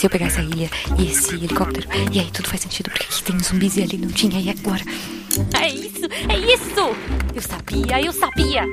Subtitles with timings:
[0.00, 3.22] se eu pegar essa ilha e esse helicóptero, e aí tudo faz sentido, porque aqui
[3.22, 4.82] tem zumbis e ali não tinha, e agora?
[5.60, 6.96] É isso, é isso!
[7.34, 8.64] Eu sabia, eu sabia!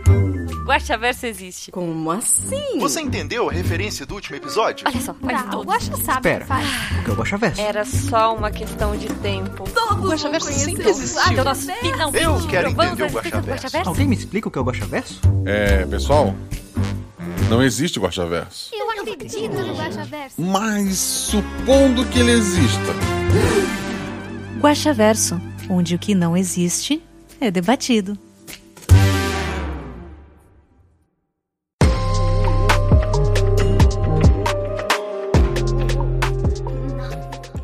[0.63, 1.69] Guaxaverso existe.
[1.69, 2.79] Como assim?
[2.79, 4.87] Você entendeu a referência do último episódio?
[4.87, 5.61] Olha só, faz Não, todo.
[5.63, 6.37] o Guaxa sabe Espera.
[6.37, 6.67] o que faz.
[6.67, 7.61] O que é o Guaxaverso?
[7.61, 9.69] Era só uma questão de tempo.
[9.69, 11.21] Todos O Guaxaverso sempre o existiu.
[11.25, 13.89] Ah, então nós finalmente Eu quero entender o Guaxaverso.
[13.89, 15.19] Alguém me explica o que é o Guaxaverso?
[15.45, 16.33] É, pessoal,
[17.49, 18.76] não existe Guaxaverso.
[20.37, 22.93] Mas supondo que ele exista.
[24.59, 27.03] Guaxaverso, onde o que não existe
[27.39, 28.17] é debatido.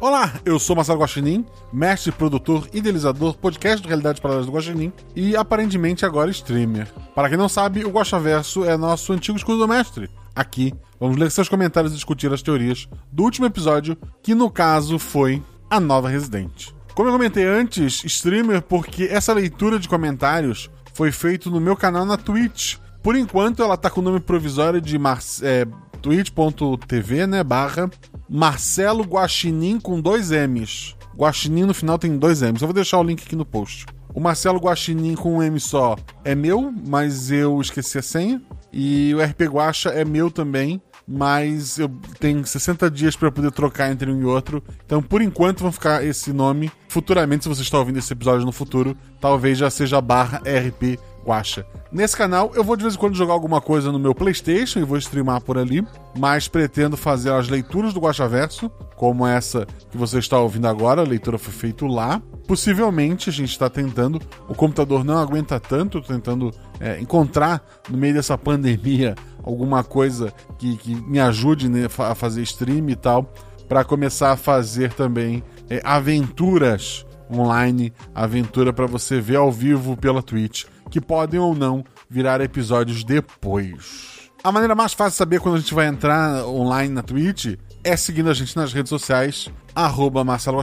[0.01, 5.33] Olá, eu sou Marcelo Guaxinim, mestre, produtor, idealizador, podcast do Realidade Paralelas do Guaxinim e
[5.33, 6.93] aparentemente agora streamer.
[7.15, 10.09] Para quem não sabe, o Guaxaverso é nosso antigo escudo mestre.
[10.35, 14.97] Aqui, vamos ler seus comentários e discutir as teorias do último episódio, que no caso
[14.97, 16.73] foi a nova Residente.
[16.95, 22.05] Como eu comentei antes, streamer porque essa leitura de comentários foi feito no meu canal
[22.05, 22.77] na Twitch.
[23.01, 24.97] Por enquanto, ela tá com o nome provisório de
[25.41, 25.65] é,
[26.01, 27.89] twitch.tv, né, barra
[28.29, 30.95] Marcelo Guaxinim com dois M's.
[31.15, 32.61] Guaxinim no final tem dois M's.
[32.61, 33.85] Eu vou deixar o link aqui no post.
[34.13, 38.41] O Marcelo Guaxinim com um M só é meu, mas eu esqueci a senha.
[38.73, 43.91] E o RP Guaxa é meu também, mas eu tenho 60 dias para poder trocar
[43.91, 44.63] entre um e outro.
[44.83, 46.71] Então, por enquanto, vão ficar esse nome.
[46.87, 51.65] Futuramente, se você está ouvindo esse episódio no futuro, talvez já seja barra RP Guaxa.
[51.91, 54.83] Nesse canal, eu vou de vez em quando jogar alguma coisa no meu PlayStation e
[54.83, 55.85] vou streamar por ali,
[56.17, 61.05] mas pretendo fazer as leituras do Guaxaverso, como essa que você está ouvindo agora, a
[61.05, 62.21] leitura foi feita lá.
[62.47, 68.13] Possivelmente a gente está tentando, o computador não aguenta tanto, tentando é, encontrar no meio
[68.13, 73.31] dessa pandemia alguma coisa que, que me ajude né, a fazer stream e tal,
[73.67, 77.05] para começar a fazer também é, aventuras
[77.41, 83.03] online, aventura para você ver ao vivo pela Twitch, que podem ou não virar episódios
[83.03, 84.29] depois.
[84.43, 87.95] A maneira mais fácil de saber quando a gente vai entrar online na Twitch é
[87.95, 90.61] seguindo a gente nas redes sociais, arroba Marcelo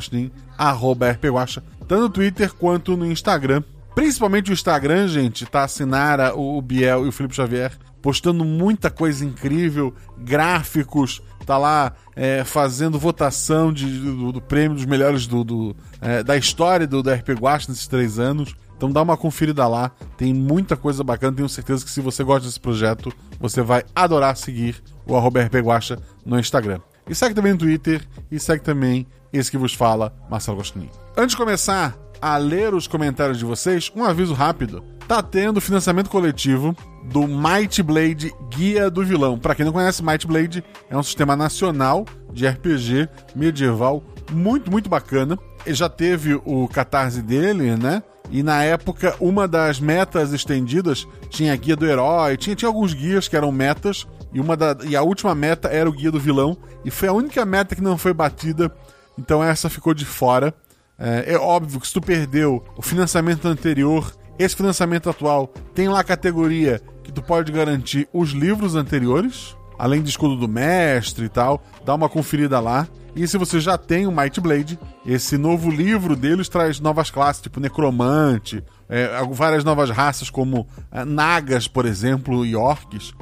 [0.57, 3.63] arroba RPGuacha, tanto no Twitter quanto no Instagram.
[3.95, 8.91] Principalmente o Instagram, gente, tá a Sinara, o Biel e o Felipe Xavier postando muita
[8.91, 15.43] coisa incrível, gráficos, tá lá é, fazendo votação de, do, do prêmio dos melhores do,
[15.43, 18.55] do, é, da história do, do RP Guacha nesses três anos.
[18.77, 22.47] Então dá uma conferida lá, tem muita coisa bacana, tenho certeza que se você gosta
[22.47, 26.81] desse projeto, você vai adorar seguir o arroba RP Guacha no Instagram.
[27.07, 30.89] E segue também no Twitter, e segue também esse que vos fala, Marcelo Gostinho.
[31.17, 34.83] Antes de começar a ler os comentários de vocês, um aviso rápido.
[35.11, 36.73] Tá tendo financiamento coletivo
[37.03, 39.37] do Might Blade Guia do Vilão.
[39.37, 44.89] Para quem não conhece, Might Blade é um sistema nacional de RPG medieval muito, muito
[44.89, 45.37] bacana.
[45.67, 48.05] Ele já teve o catarse dele, né?
[48.31, 52.95] E na época, uma das metas estendidas tinha a guia do herói, tinha, tinha alguns
[52.95, 56.21] guias que eram metas, e, uma da, e a última meta era o guia do
[56.21, 58.73] vilão, e foi a única meta que não foi batida,
[59.19, 60.55] então essa ficou de fora.
[60.97, 66.01] É, é óbvio que se tu perdeu o financiamento anterior, esse financiamento atual tem lá
[66.01, 71.29] a categoria que tu pode garantir os livros anteriores, além de escudo do mestre e
[71.29, 72.89] tal, dá uma conferida lá.
[73.15, 77.43] E se você já tem o Might Blade, esse novo livro deles traz novas classes,
[77.43, 83.13] tipo Necromante, é, várias novas raças como é, Nagas, por exemplo, e Orcs.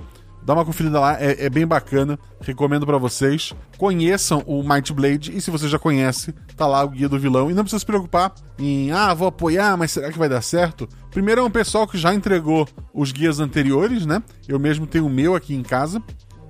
[0.49, 2.19] Dá uma conferida lá, é, é bem bacana.
[2.41, 3.53] Recomendo para vocês.
[3.77, 7.51] Conheçam o Might Blade e se você já conhece, tá lá o guia do vilão.
[7.51, 10.89] E não precisa se preocupar em, ah, vou apoiar, mas será que vai dar certo?
[11.11, 14.23] Primeiro é um pessoal que já entregou os guias anteriores, né?
[14.49, 16.03] Eu mesmo tenho o meu aqui em casa.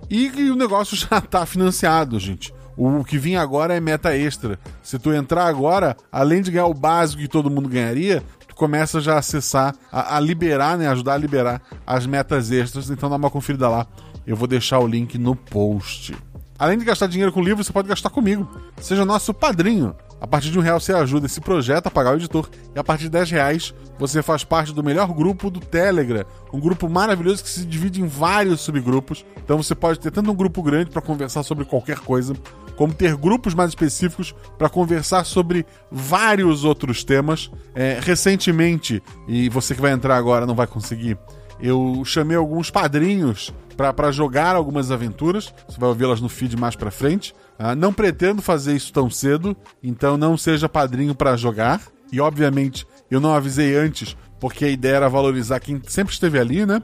[0.08, 2.54] E, e o negócio já tá financiado, gente.
[2.76, 4.60] O que vinha agora é meta extra.
[4.80, 8.22] Se tu entrar agora, além de ganhar o básico que todo mundo ganharia,
[8.58, 10.88] começa já a acessar, a, a liberar, né?
[10.88, 12.90] Ajudar a liberar as metas extras.
[12.90, 13.86] Então dá uma conferida lá.
[14.26, 16.14] Eu vou deixar o link no post.
[16.58, 18.46] Além de gastar dinheiro com livro, você pode gastar comigo.
[18.80, 19.94] Seja nosso padrinho.
[20.20, 22.50] A partir de um real você ajuda esse projeto a pagar o editor.
[22.74, 26.24] E a partir de 10 reais você faz parte do melhor grupo do Telegram.
[26.52, 29.24] Um grupo maravilhoso que se divide em vários subgrupos.
[29.36, 32.34] Então você pode ter tanto um grupo grande para conversar sobre qualquer coisa,
[32.78, 37.50] como ter grupos mais específicos para conversar sobre vários outros temas.
[37.74, 41.18] É, recentemente, e você que vai entrar agora não vai conseguir,
[41.60, 45.52] eu chamei alguns padrinhos para jogar algumas aventuras.
[45.68, 47.34] Você vai ouvi-las no feed mais para frente.
[47.58, 51.82] Uh, não pretendo fazer isso tão cedo, então não seja padrinho para jogar.
[52.12, 56.64] E obviamente eu não avisei antes, porque a ideia era valorizar quem sempre esteve ali,
[56.64, 56.80] né?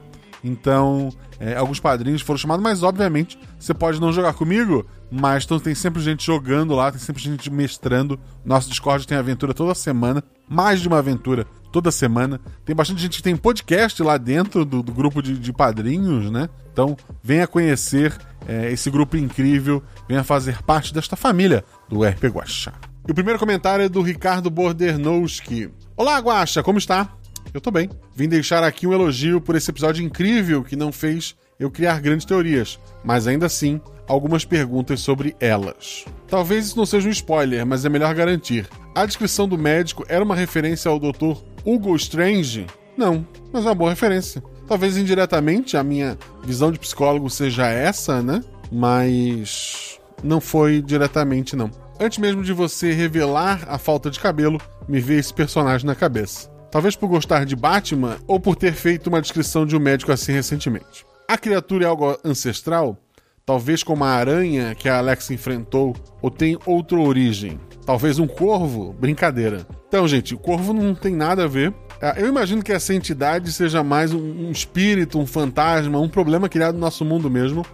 [0.47, 1.09] Então,
[1.39, 5.73] é, alguns padrinhos foram chamados, mas obviamente você pode não jogar comigo, mas então, tem
[5.73, 8.19] sempre gente jogando lá, tem sempre gente mestrando.
[8.45, 12.39] Nosso Discord tem aventura toda semana, mais de uma aventura toda semana.
[12.63, 16.47] Tem bastante gente que tem podcast lá dentro do, do grupo de, de, padrinhos, né?
[16.71, 18.15] Então, venha conhecer
[18.47, 22.71] é, esse grupo incrível, venha fazer parte desta família do RP Guacha.
[23.07, 25.71] E o primeiro comentário é do Ricardo Bordernowski.
[25.97, 27.09] Olá, Guacha, como está?
[27.55, 27.89] Eu tô bem.
[28.13, 32.25] Vim deixar aqui um elogio por esse episódio incrível que não fez eu criar grandes
[32.25, 33.79] teorias, mas ainda assim,
[34.09, 36.03] algumas perguntas sobre elas.
[36.27, 38.67] Talvez isso não seja um spoiler, mas é melhor garantir.
[38.93, 41.37] A descrição do médico era uma referência ao Dr.
[41.63, 42.67] Hugo Strange?
[42.97, 44.43] Não, mas é uma boa referência.
[44.67, 48.43] Talvez indiretamente a minha visão de psicólogo seja essa, né?
[48.69, 51.71] Mas não foi diretamente, não.
[52.01, 54.59] Antes mesmo de você revelar a falta de cabelo,
[54.89, 56.53] me veio esse personagem na cabeça.
[56.75, 60.33] Talvez por gostar de Batman ou por ter feito uma descrição de um médico assim
[60.33, 61.05] recentemente.
[61.25, 62.97] A criatura é algo ancestral?
[63.45, 67.57] Talvez como a aranha que a Alex enfrentou, ou tem outra origem?
[67.85, 68.91] Talvez um corvo?
[68.91, 69.65] Brincadeira.
[69.87, 71.73] Então, gente, o corvo não tem nada a ver.
[72.01, 76.73] Ah, eu imagino que essa entidade seja mais um espírito, um fantasma, um problema criado
[76.73, 77.65] no nosso mundo mesmo,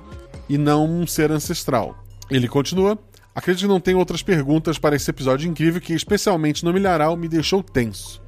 [0.47, 2.05] e não um ser ancestral.
[2.29, 2.99] Ele continua.
[3.33, 7.27] Acredito que não tem outras perguntas para esse episódio incrível que, especialmente no milharal, me
[7.27, 8.21] deixou tenso.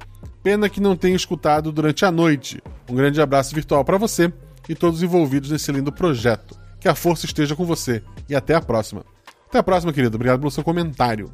[0.44, 2.62] Pena que não tenha escutado durante a noite.
[2.90, 4.30] Um grande abraço virtual para você
[4.68, 6.54] e todos envolvidos nesse lindo projeto.
[6.78, 9.06] Que a força esteja com você e até a próxima.
[9.48, 10.16] Até a próxima, querido.
[10.16, 11.32] Obrigado pelo seu comentário.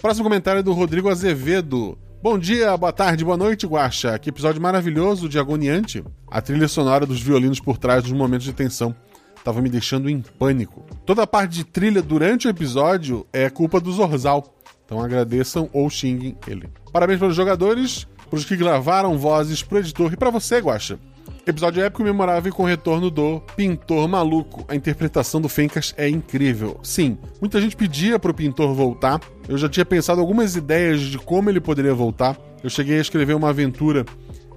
[0.00, 1.98] Próximo comentário é do Rodrigo Azevedo.
[2.22, 4.16] Bom dia, boa tarde, boa noite, Guaxa.
[4.16, 6.04] Que episódio maravilhoso de Agoniante.
[6.30, 8.94] A trilha sonora dos violinos por trás dos momentos de tensão
[9.36, 10.86] estava me deixando em pânico.
[11.04, 14.54] Toda a parte de trilha durante o episódio é culpa do Zorzal.
[14.84, 16.68] Então agradeçam ou xinguem ele.
[16.92, 20.98] Parabéns para os jogadores para os que gravaram vozes pro editor e para você, Guaxa.
[21.46, 24.64] Episódio épico memorável com o retorno do Pintor Maluco.
[24.68, 26.80] A interpretação do Fencas é incrível.
[26.82, 29.20] Sim, muita gente pedia pro Pintor voltar.
[29.46, 32.38] Eu já tinha pensado algumas ideias de como ele poderia voltar.
[32.64, 34.06] Eu cheguei a escrever uma aventura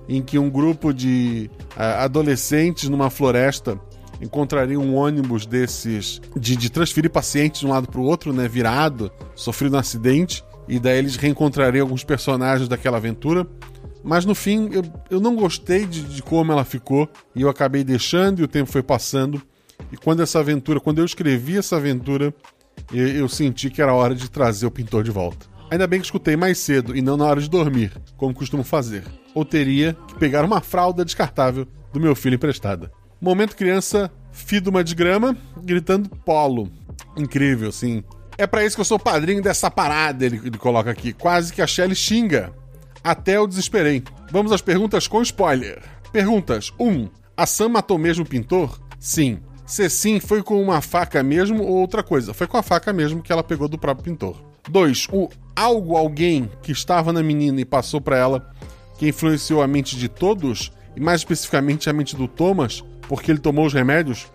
[0.08, 3.78] em que um grupo de uh, adolescentes numa floresta
[4.22, 8.48] encontraria um ônibus desses de, de transferir pacientes de um lado para o outro, né,
[8.48, 13.48] virado, sofrido um acidente e daí eles reencontrariam alguns personagens daquela aventura.
[14.04, 17.84] Mas no fim, eu, eu não gostei de, de como ela ficou e eu acabei
[17.84, 19.42] deixando e o tempo foi passando.
[19.92, 22.34] E quando essa aventura, quando eu escrevi essa aventura,
[22.94, 25.48] eu, eu senti que era hora de trazer o pintor de volta.
[25.72, 29.04] Ainda bem que escutei mais cedo e não na hora de dormir, como costumo fazer.
[29.34, 32.92] Ou teria que pegar uma fralda descartável do meu filho emprestada.
[33.20, 36.72] Momento criança, fiduma de grama, gritando polo.
[37.18, 38.04] Incrível, sim.
[38.38, 41.14] É para isso que eu sou padrinho dessa parada, ele, ele coloca aqui.
[41.14, 42.54] Quase que a Shelly xinga.
[43.04, 44.04] Até eu desesperei.
[44.32, 45.82] Vamos às perguntas com spoiler.
[46.12, 46.88] Perguntas 1.
[46.88, 48.80] Um, a Sam matou mesmo o pintor?
[49.00, 49.40] Sim.
[49.66, 52.34] Se sim, foi com uma faca mesmo ou outra coisa?
[52.34, 54.42] Foi com a faca mesmo que ela pegou do próprio pintor.
[54.70, 55.08] 2.
[55.12, 58.52] O algo alguém que estava na menina e passou para ela
[58.98, 63.40] que influenciou a mente de todos, e mais especificamente a mente do Thomas, porque ele
[63.40, 64.28] tomou os remédios?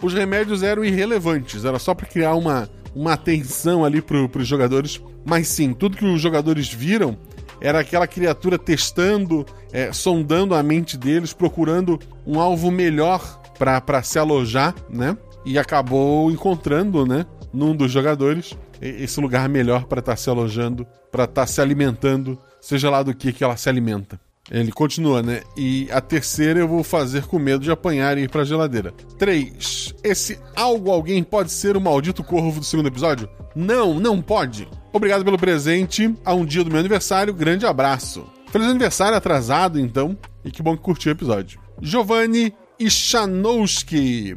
[0.00, 5.00] Os remédios eram irrelevantes, era só para criar uma uma atenção ali para os jogadores.
[5.24, 7.16] Mas sim, tudo que os jogadores viram
[7.60, 14.18] era aquela criatura testando, é, sondando a mente deles, procurando um alvo melhor para se
[14.18, 15.16] alojar, né?
[15.44, 17.24] E acabou encontrando, né?
[17.52, 21.60] Num dos jogadores, esse lugar melhor para estar tá se alojando, para estar tá se
[21.60, 24.20] alimentando, seja lá do que, que ela se alimenta.
[24.50, 25.42] Ele continua, né?
[25.56, 28.92] E a terceira eu vou fazer com medo de apanhar e ir pra geladeira.
[29.18, 29.94] 3.
[30.02, 33.28] Esse algo alguém pode ser o maldito corvo do segundo episódio?
[33.56, 34.68] Não, não pode.
[34.92, 37.32] Obrigado pelo presente a um dia do meu aniversário.
[37.32, 38.26] Grande abraço.
[38.50, 40.16] Feliz aniversário atrasado, então.
[40.44, 41.58] E que bom que curtiu o episódio.
[41.80, 44.36] Giovanni Ichanowski.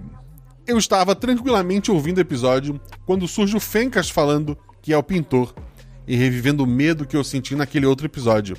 [0.65, 5.53] Eu estava tranquilamente ouvindo o episódio quando surge o Fencas falando que é o pintor
[6.07, 8.55] e revivendo o medo que eu senti naquele outro episódio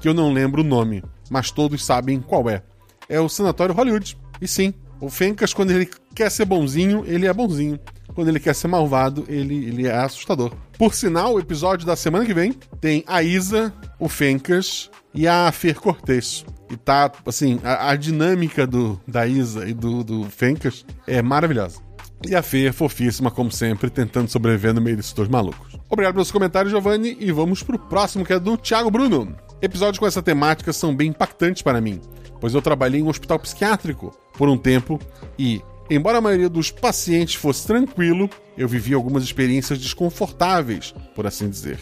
[0.00, 2.62] que eu não lembro o nome, mas todos sabem qual é.
[3.08, 4.16] É o Sanatório Hollywood.
[4.40, 7.78] E sim, o Fencas, quando ele quer ser bonzinho, ele é bonzinho.
[8.14, 10.52] Quando ele quer ser malvado, ele, ele é assustador.
[10.76, 15.50] Por sinal, o episódio da semana que vem tem a Isa, o Fencas e a
[15.52, 16.44] Fer Cortez.
[16.70, 21.80] E tá, assim, a, a dinâmica do, da Isa e do, do Fencas é maravilhosa.
[22.26, 25.78] E a Fer, fofíssima, como sempre, tentando sobreviver no meio desses dois malucos.
[25.88, 29.34] Obrigado pelos comentários, Giovanni, e vamos pro próximo, que é do Thiago Bruno.
[29.62, 32.00] Episódios com essa temática são bem impactantes para mim,
[32.40, 34.98] pois eu trabalhei em um hospital psiquiátrico por um tempo
[35.38, 41.48] e, embora a maioria dos pacientes fosse tranquilo, eu vivi algumas experiências desconfortáveis, por assim
[41.48, 41.78] dizer.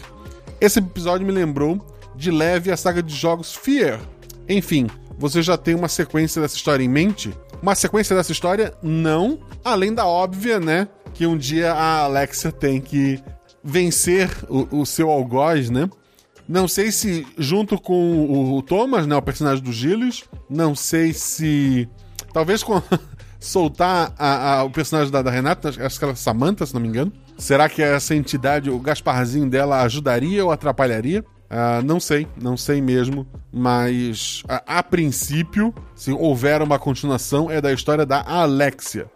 [0.59, 1.79] Esse episódio me lembrou
[2.15, 4.01] de leve a saga de jogos Fear.
[4.47, 7.33] Enfim, você já tem uma sequência dessa história em mente?
[7.61, 8.73] Uma sequência dessa história?
[8.83, 9.39] Não.
[9.63, 10.87] Além da óbvia, né?
[11.13, 13.21] Que um dia a Alexia tem que
[13.63, 15.89] vencer o, o seu algoz, né?
[16.49, 19.15] Não sei se junto com o Thomas, né?
[19.15, 20.23] O personagem do Gilles.
[20.49, 21.87] Não sei se.
[22.33, 22.81] Talvez com.
[23.39, 26.87] soltar a, a, o personagem da, da, Renata, acho que era Samantha, se não me
[26.87, 27.13] engano.
[27.37, 31.23] Será que essa entidade, o Gasparzinho dela, ajudaria ou atrapalharia?
[31.49, 37.61] Uh, não sei, não sei mesmo, mas a, a, princípio, se houver uma continuação, é
[37.61, 39.09] da história da Alexia.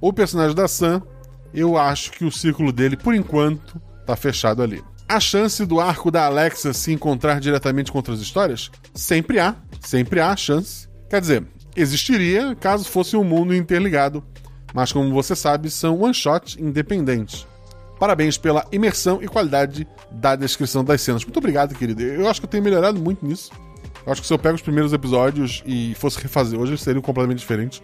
[0.00, 1.02] O personagem da Sam,
[1.54, 4.82] eu acho que o ciclo dele, por enquanto, tá fechado ali.
[5.08, 8.70] A chance do arco da Alexia se encontrar diretamente com outras histórias?
[8.94, 10.86] Sempre há, sempre há chance.
[11.08, 14.22] Quer dizer, existiria caso fosse um mundo interligado,
[14.74, 17.46] mas como você sabe, são one-shot independentes.
[17.98, 21.24] Parabéns pela imersão e qualidade da descrição das cenas.
[21.24, 22.02] Muito obrigado, querido.
[22.02, 23.50] Eu acho que eu tenho melhorado muito nisso.
[24.04, 27.38] Eu acho que se eu pego os primeiros episódios e fosse refazer hoje, seriam completamente
[27.38, 27.82] diferentes.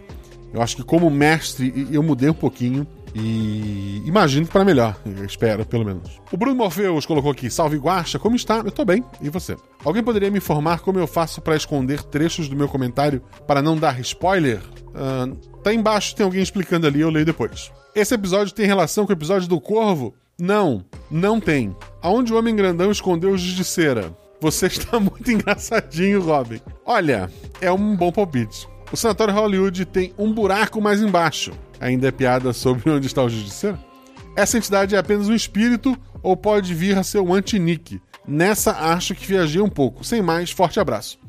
[0.53, 2.85] Eu acho que como mestre eu mudei um pouquinho
[3.17, 6.19] e imagino para melhor, eu espero, pelo menos.
[6.29, 8.57] O Bruno Morpheus colocou aqui: Salve Guacha, como está?
[8.57, 9.55] Eu tô bem, e você?
[9.85, 13.77] Alguém poderia me informar como eu faço para esconder trechos do meu comentário para não
[13.77, 14.59] dar spoiler?
[14.89, 17.71] Uh, tá embaixo, tem alguém explicando ali, eu leio depois.
[17.95, 20.13] Esse episódio tem relação com o episódio do Corvo?
[20.37, 21.73] Não, não tem.
[22.01, 24.13] Aonde o Homem Grandão escondeu os giz de cera?
[24.41, 26.59] Você está muito engraçadinho, Robin.
[26.85, 27.31] Olha,
[27.61, 28.67] é um bom palpite.
[28.91, 31.53] O Sanatório Hollywood tem um buraco mais embaixo.
[31.85, 33.79] Ainda é piada sobre onde está o cera?
[34.35, 38.01] Essa entidade é apenas um espírito ou pode vir a ser um anti-Nick?
[38.27, 40.03] Nessa acho que viajei um pouco.
[40.03, 41.19] Sem mais, forte abraço.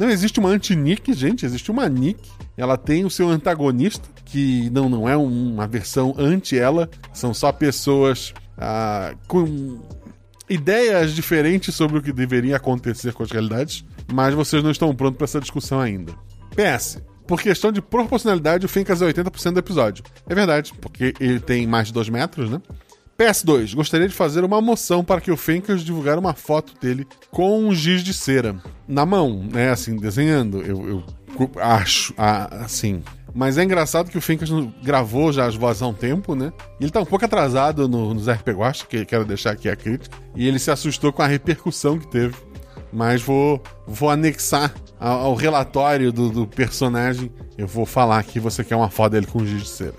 [0.00, 2.30] Não existe uma anti-Nick, gente, existe uma Nick.
[2.56, 7.52] Ela tem o seu antagonista, que não, não é uma versão anti ela, são só
[7.52, 9.78] pessoas ah, com
[10.48, 15.18] ideias diferentes sobre o que deveria acontecer com as realidades, mas vocês não estão prontos
[15.18, 16.14] para essa discussão ainda.
[16.54, 17.02] PS.
[17.26, 20.04] Por questão de proporcionalidade, o Fencas é 80% do episódio.
[20.28, 22.60] É verdade, porque ele tem mais de 2 metros, né?
[23.18, 27.58] PS2, gostaria de fazer uma moção para que o Fencas divulgar uma foto dele com
[27.58, 28.56] um giz de cera
[28.86, 29.70] na mão, né?
[29.70, 30.60] Assim, desenhando.
[30.60, 33.02] Eu, eu acho, assim.
[33.34, 34.48] Mas é engraçado que o Fencas
[34.82, 36.52] gravou já as vozes há um tempo, né?
[36.80, 40.16] Ele tá um pouco atrasado no, nos RP Guacha, que quero deixar aqui a crítica.
[40.34, 42.34] E ele se assustou com a repercussão que teve.
[42.96, 47.30] Mas vou, vou anexar ao, ao relatório do, do, personagem.
[47.58, 49.94] Eu vou falar que você quer uma foto dele com giz de cera.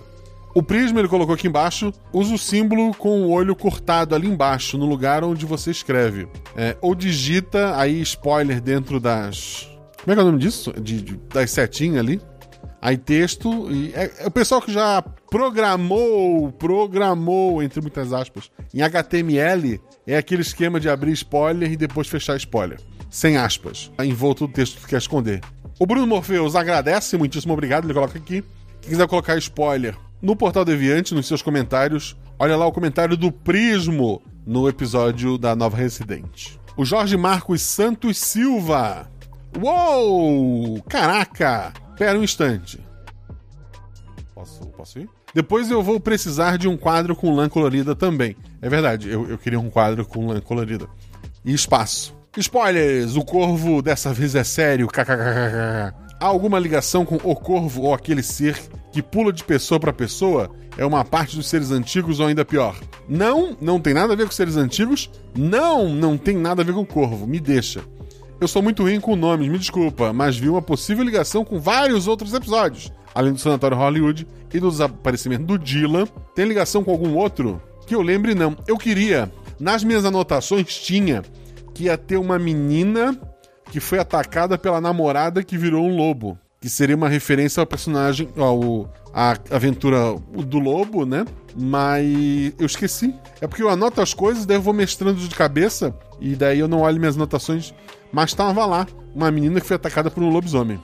[0.55, 1.93] O Prisma ele colocou aqui embaixo.
[2.11, 6.27] Usa o símbolo com o olho cortado ali embaixo, no lugar onde você escreve.
[6.55, 9.69] É, ou digita aí spoiler dentro das.
[10.03, 10.73] Como é que é o nome disso?
[10.73, 12.19] De, de das setinhas ali.
[12.81, 13.71] Aí texto.
[13.71, 20.17] E é, é, o pessoal que já programou, programou, entre muitas aspas, em HTML, é
[20.17, 22.79] aquele esquema de abrir spoiler e depois fechar spoiler.
[23.09, 23.91] Sem aspas.
[23.99, 25.41] Em volta do texto que quer esconder.
[25.77, 28.43] O Bruno Morpheus agradece, muitíssimo obrigado, ele coloca aqui.
[28.81, 33.31] Quem quiser colocar spoiler no Portal Deviante, nos seus comentários, olha lá o comentário do
[33.31, 36.59] Prismo no episódio da Nova Residente.
[36.75, 39.11] O Jorge Marcos Santos Silva.
[39.61, 40.81] Uou!
[40.83, 41.73] Caraca!
[41.97, 42.79] Pera um instante.
[44.33, 45.09] Posso, posso ir?
[45.38, 48.36] Depois eu vou precisar de um quadro com lã colorida também.
[48.60, 50.88] É verdade, eu, eu queria um quadro com lã colorida.
[51.46, 52.17] E espaço.
[52.36, 53.15] Spoilers!
[53.15, 54.88] O corvo dessa vez é sério.
[56.20, 58.60] Há alguma ligação com o corvo ou aquele ser
[58.91, 62.75] que pula de pessoa para pessoa é uma parte dos seres antigos ou ainda pior?
[63.08, 65.08] Não, não tem nada a ver com seres antigos.
[65.38, 67.27] Não, não tem nada a ver com o corvo.
[67.27, 67.82] Me deixa.
[68.39, 72.08] Eu sou muito ruim com nomes, me desculpa, mas vi uma possível ligação com vários
[72.08, 72.91] outros episódios.
[73.13, 77.60] Além do Sanatório Hollywood e do desaparecimento do Dylan, tem ligação com algum outro?
[77.88, 78.56] Que eu lembre, não.
[78.67, 79.32] Eu queria.
[79.60, 81.24] Nas minhas anotações tinha
[81.74, 83.20] que ia ter uma menina
[83.72, 88.29] que foi atacada pela namorada que virou um lobo que seria uma referência ao personagem,
[88.38, 90.15] ao a aventura
[90.46, 91.25] do lobo, né?
[91.56, 93.15] Mas eu esqueci.
[93.41, 96.67] É porque eu anoto as coisas, daí eu vou mestrando de cabeça e daí eu
[96.67, 97.74] não olho minhas anotações.
[98.11, 100.79] Mas estava lá uma menina que foi atacada por um lobisomem,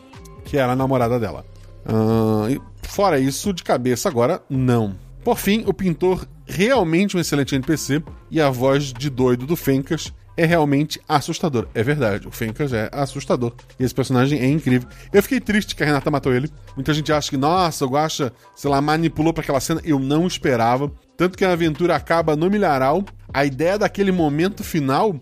[0.45, 1.45] que era a namorada dela.
[1.85, 4.95] Uh, fora isso, de cabeça agora, não.
[5.23, 10.11] Por fim, o pintor realmente um excelente NPC e a voz de doido do Fencas
[10.35, 11.67] é realmente assustador.
[11.73, 13.53] É verdade, o Fencas é assustador.
[13.79, 14.89] E esse personagem é incrível.
[15.11, 16.49] Eu fiquei triste que a Renata matou ele.
[16.75, 19.81] Muita gente acha que, nossa, o Guacha, sei lá, manipulou para aquela cena.
[19.83, 20.91] Eu não esperava.
[21.15, 23.05] Tanto que a aventura acaba no milharal.
[23.31, 25.21] A ideia daquele momento final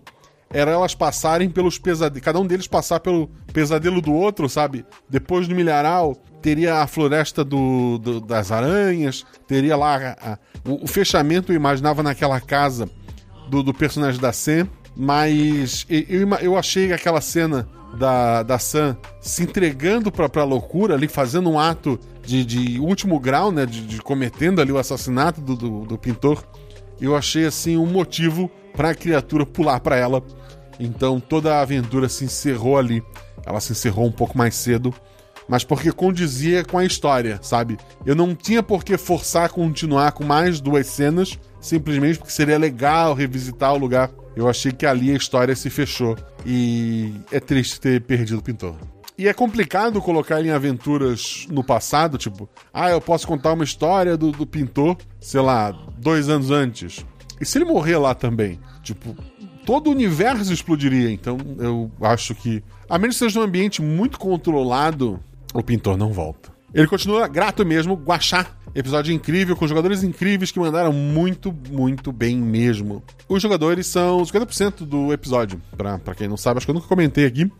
[0.52, 2.24] era elas passarem pelos pesadelos.
[2.24, 4.84] Cada um deles passar pelo pesadelo do outro, sabe?
[5.08, 9.96] Depois do milharal, teria a floresta do, do das aranhas, teria lá.
[9.96, 12.88] A, a, o, o, fechamento eu imaginava naquela casa
[13.48, 19.42] do, do personagem da Sen mas eu, eu achei aquela cena da, da Sam se
[19.42, 23.66] entregando pra, pra loucura ali, fazendo um ato de, de último grau, né?
[23.66, 26.44] De, de cometendo ali o assassinato do, do, do pintor.
[27.00, 30.22] Eu achei assim um motivo pra criatura pular pra ela.
[30.78, 33.02] Então toda a aventura se encerrou ali.
[33.44, 34.94] Ela se encerrou um pouco mais cedo
[35.48, 37.76] mas porque condizia com a história, sabe?
[38.06, 42.58] Eu não tinha por que forçar a continuar com mais duas cenas, simplesmente porque seria
[42.58, 44.10] legal revisitar o lugar.
[44.34, 46.16] Eu achei que ali a história se fechou.
[46.46, 48.76] E é triste ter perdido o pintor.
[49.16, 54.16] E é complicado colocar em aventuras no passado, tipo, ah, eu posso contar uma história
[54.16, 57.04] do, do pintor, sei lá, dois anos antes.
[57.40, 58.58] E se ele morrer lá também?
[58.82, 59.16] Tipo,
[59.64, 61.10] todo o universo explodiria.
[61.10, 65.20] Então eu acho que, a menos que seja um ambiente muito controlado,
[65.54, 66.50] o pintor não volta.
[66.74, 68.46] Ele continua grato mesmo, Guachá.
[68.74, 73.02] Episódio incrível, com jogadores incríveis que mandaram muito, muito bem mesmo.
[73.28, 75.60] Os jogadores são 50% do episódio.
[75.76, 77.52] Pra, pra quem não sabe, acho que eu nunca comentei aqui.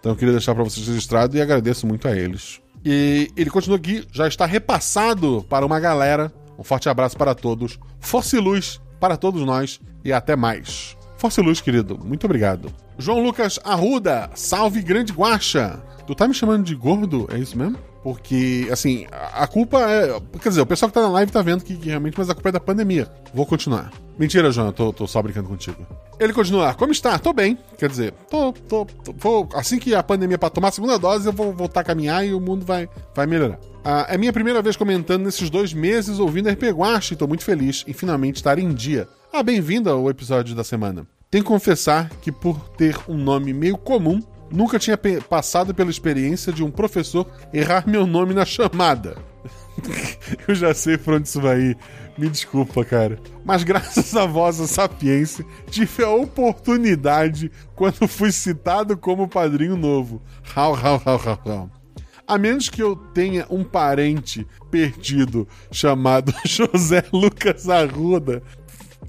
[0.00, 2.60] Então eu queria deixar para vocês registrado e agradeço muito a eles.
[2.84, 6.32] E ele continua aqui, já está repassado para uma galera.
[6.58, 7.78] Um forte abraço para todos.
[8.00, 10.96] Força e luz para todos nós e até mais.
[11.16, 11.98] Força e luz, querido.
[12.04, 12.72] Muito obrigado.
[12.98, 15.82] João Lucas Arruda, salve grande guacha.
[16.06, 17.26] Tu tá me chamando de gordo?
[17.32, 17.78] É isso mesmo?
[18.02, 20.20] Porque, assim, a culpa é.
[20.40, 22.34] Quer dizer, o pessoal que tá na live tá vendo que, que realmente, mas a
[22.34, 23.10] culpa é da pandemia.
[23.34, 23.90] Vou continuar.
[24.16, 25.84] Mentira, João, eu tô, tô só brincando contigo.
[26.20, 27.18] Ele continua, como está?
[27.18, 27.58] Tô bem.
[27.76, 28.86] Quer dizer, tô, tô,
[29.20, 32.24] tô, assim que a pandemia para tomar a segunda dose, eu vou voltar a caminhar
[32.24, 33.58] e o mundo vai, vai melhorar.
[33.88, 37.44] Ah, é minha primeira vez comentando nesses dois meses ouvindo RP Guache e tô muito
[37.44, 39.06] feliz em finalmente estar em dia.
[39.32, 41.06] Ah, bem-vindo ao episódio da semana.
[41.30, 44.96] Tenho que confessar que por ter um nome meio comum, Nunca tinha
[45.28, 49.16] passado pela experiência de um professor errar meu nome na chamada.
[50.46, 51.78] Eu já sei pra onde isso vai ir.
[52.16, 53.18] Me desculpa, cara.
[53.44, 60.22] Mas graças à vossa sapiência, tive a oportunidade quando fui citado como padrinho novo.
[60.54, 61.70] Hau, hau, hau, hau, hau.
[62.26, 68.42] A menos que eu tenha um parente perdido chamado José Lucas Arruda,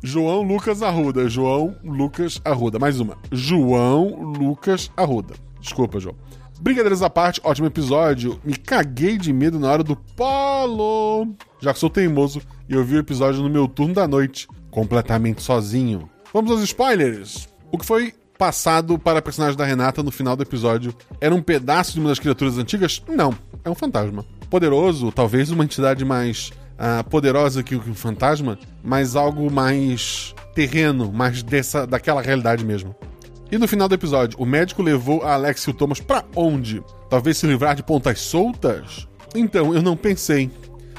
[0.04, 1.28] João Lucas Arruda.
[1.28, 2.80] João Lucas Arruda.
[2.80, 3.18] Mais uma.
[3.32, 5.36] João Lucas Arruda.
[5.60, 6.16] Desculpa, João.
[6.60, 8.40] Brincadeiras à parte, ótimo episódio.
[8.44, 11.36] Me caguei de medo na hora do polo.
[11.60, 15.42] Já que sou teimoso e eu vi o episódio no meu turno da noite, completamente
[15.42, 16.10] sozinho.
[16.34, 17.48] Vamos aos spoilers.
[17.72, 21.42] O que foi passado para a personagem da Renata no final do episódio era um
[21.42, 23.02] pedaço de uma das criaturas antigas?
[23.08, 24.26] Não, é um fantasma.
[24.50, 31.44] Poderoso, talvez uma entidade mais uh, poderosa que o fantasma, mas algo mais terreno, mais
[31.44, 32.96] dessa, daquela realidade mesmo.
[33.52, 36.84] E no final do episódio, o médico levou a Alex e o Thomas para onde?
[37.10, 39.08] Talvez se livrar de pontas soltas?
[39.34, 40.52] Então, eu não pensei.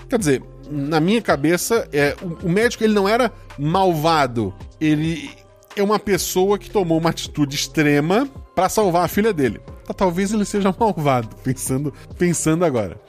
[0.09, 4.55] Quer dizer, na minha cabeça, é, o, o médico ele não era malvado.
[4.81, 5.31] Ele
[5.81, 9.61] é uma pessoa que tomou uma atitude extrema para salvar a filha dele.
[9.87, 13.01] Tá, talvez ele seja malvado, pensando, pensando agora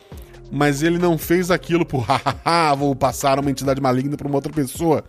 [0.51, 4.51] mas ele não fez aquilo por hahaha, vou passar uma entidade maligna para uma outra
[4.51, 5.03] pessoa.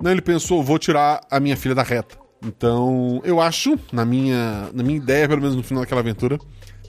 [0.00, 2.16] Não, ele pensou, vou tirar a minha filha da reta.
[2.44, 6.38] Então, eu acho, na minha, na minha ideia, pelo menos no final daquela aventura,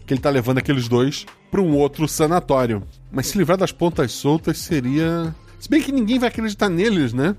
[0.06, 2.84] que ele tá levando aqueles dois para um outro sanatório.
[3.12, 5.34] Mas se livrar das pontas soltas seria.
[5.60, 7.36] Se bem que ninguém vai acreditar neles, né?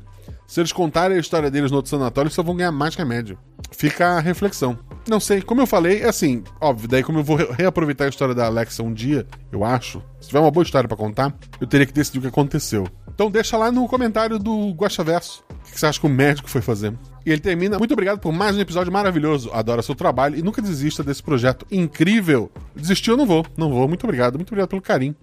[0.48, 3.38] Se eles contarem a história deles no outro sanatório, só vão ganhar mais remédio.
[3.70, 4.78] Fica a reflexão.
[5.06, 8.34] Não sei, como eu falei, é assim, óbvio, daí como eu vou reaproveitar a história
[8.34, 11.84] da Alexa um dia, eu acho, se tiver uma boa história para contar, eu teria
[11.84, 12.88] que decidir o que aconteceu.
[13.12, 16.62] Então deixa lá no comentário do Guaxaverso o que você acha que o médico foi
[16.62, 16.94] fazer.
[17.26, 20.62] E ele termina, muito obrigado por mais um episódio maravilhoso, adoro seu trabalho e nunca
[20.62, 22.50] desista desse projeto incrível.
[22.74, 25.14] Desistir eu não vou, não vou, muito obrigado, muito obrigado pelo carinho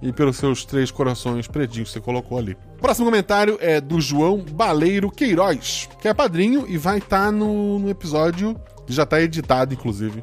[0.00, 2.56] e pelos seus três corações predinhos que você colocou ali.
[2.80, 7.78] Próximo comentário é do João Baleiro Queiroz, que é padrinho e vai estar tá no,
[7.78, 8.56] no, episódio
[8.88, 10.22] já está editado, inclusive.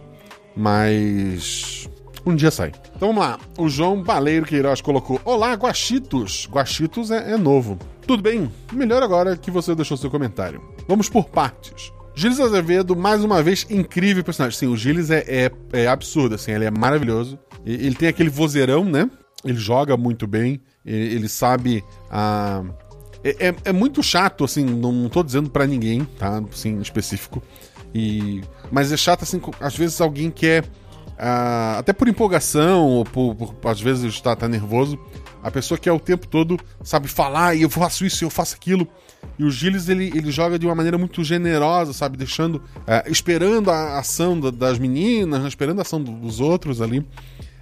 [0.55, 1.89] Mas.
[2.25, 2.71] Um dia sai.
[2.95, 3.39] Então vamos lá.
[3.57, 6.47] O João Baleiro Queiroz colocou: Olá, Guachitos.
[6.51, 7.77] Guachitos é, é novo.
[8.07, 8.51] Tudo bem?
[8.71, 10.61] Melhor agora que você deixou seu comentário.
[10.87, 11.91] Vamos por partes.
[12.15, 14.57] Gilles Azevedo, mais uma vez, incrível personagem.
[14.57, 17.37] Sim, o Gilles é, é, é absurdo, assim, ele é maravilhoso.
[17.65, 19.09] Ele tem aquele vozeirão, né?
[19.45, 22.63] Ele joga muito bem, ele, sabe a.
[23.23, 26.43] É, é, é, muito chato, assim, não tô dizendo para ninguém, tá?
[26.51, 27.41] Assim, específico.
[27.93, 30.63] E, mas é chato, assim, às vezes alguém quer.
[30.63, 34.99] Uh, até por empolgação, ou por, por às vezes está tá nervoso,
[35.41, 38.85] a pessoa quer o tempo todo, sabe, falar e eu faço isso, eu faço aquilo.
[39.39, 43.71] E o Gilles ele, ele joga de uma maneira muito generosa, sabe, deixando, uh, esperando
[43.71, 45.47] a ação das meninas, né?
[45.47, 47.05] esperando a ação dos outros ali.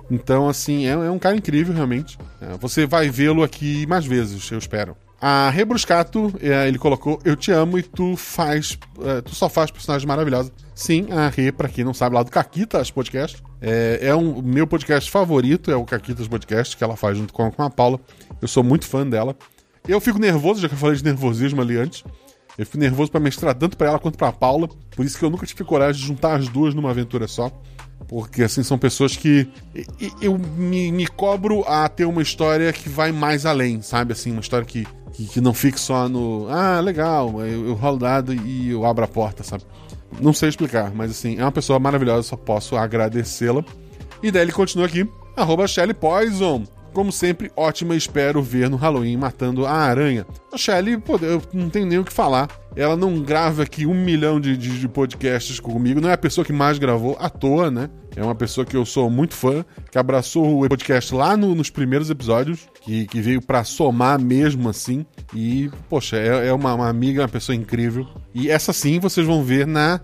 [0.09, 2.17] Então, assim, é, é um cara incrível, realmente.
[2.41, 4.95] É, você vai vê-lo aqui mais vezes, eu espero.
[5.25, 8.77] A Rebruscato, é, ele colocou Eu te amo e tu faz.
[9.01, 10.51] é, tu só faz personagens maravilhosos.
[10.75, 13.41] Sim, a Rê, pra quem não sabe, lá do Caquitas Podcast.
[13.61, 17.49] É, é um meu podcast favorito, é o Caquitas Podcast, que ela faz junto com,
[17.49, 18.01] com a Paula.
[18.41, 19.33] Eu sou muito fã dela.
[19.87, 22.03] Eu fico nervoso, já que eu falei de nervosismo ali antes.
[22.57, 24.67] Eu fico nervoso pra mestrar tanto pra ela quanto pra Paula.
[24.95, 27.49] Por isso que eu nunca tive coragem de juntar as duas numa aventura só.
[28.07, 29.47] Porque, assim, são pessoas que
[30.21, 34.13] eu me, cobro a ter uma história que vai mais além, sabe?
[34.13, 36.47] Assim, uma história que, que, que não fique só no.
[36.49, 39.63] Ah, legal, eu, eu rolo dado e eu abro a porta, sabe?
[40.21, 43.63] Não sei explicar, mas assim, é uma pessoa maravilhosa, só posso agradecê-la.
[44.21, 46.63] E daí ele continua aqui, arroba Shelly Poison.
[46.93, 50.27] Como sempre, ótima, espero ver no Halloween matando a aranha.
[50.51, 52.47] A Shelly, pô, eu não tenho nem o que falar.
[52.75, 56.43] Ela não grava aqui um milhão de, de, de podcasts comigo, não é a pessoa
[56.43, 57.89] que mais gravou à toa, né?
[58.15, 61.69] É uma pessoa que eu sou muito fã, que abraçou o podcast lá no- nos
[61.71, 65.03] primeiros episódios, que, que veio pra somar mesmo assim.
[65.33, 68.07] E, poxa, é, é uma, uma amiga, uma pessoa incrível.
[68.33, 69.99] E essa sim vocês vão ver na.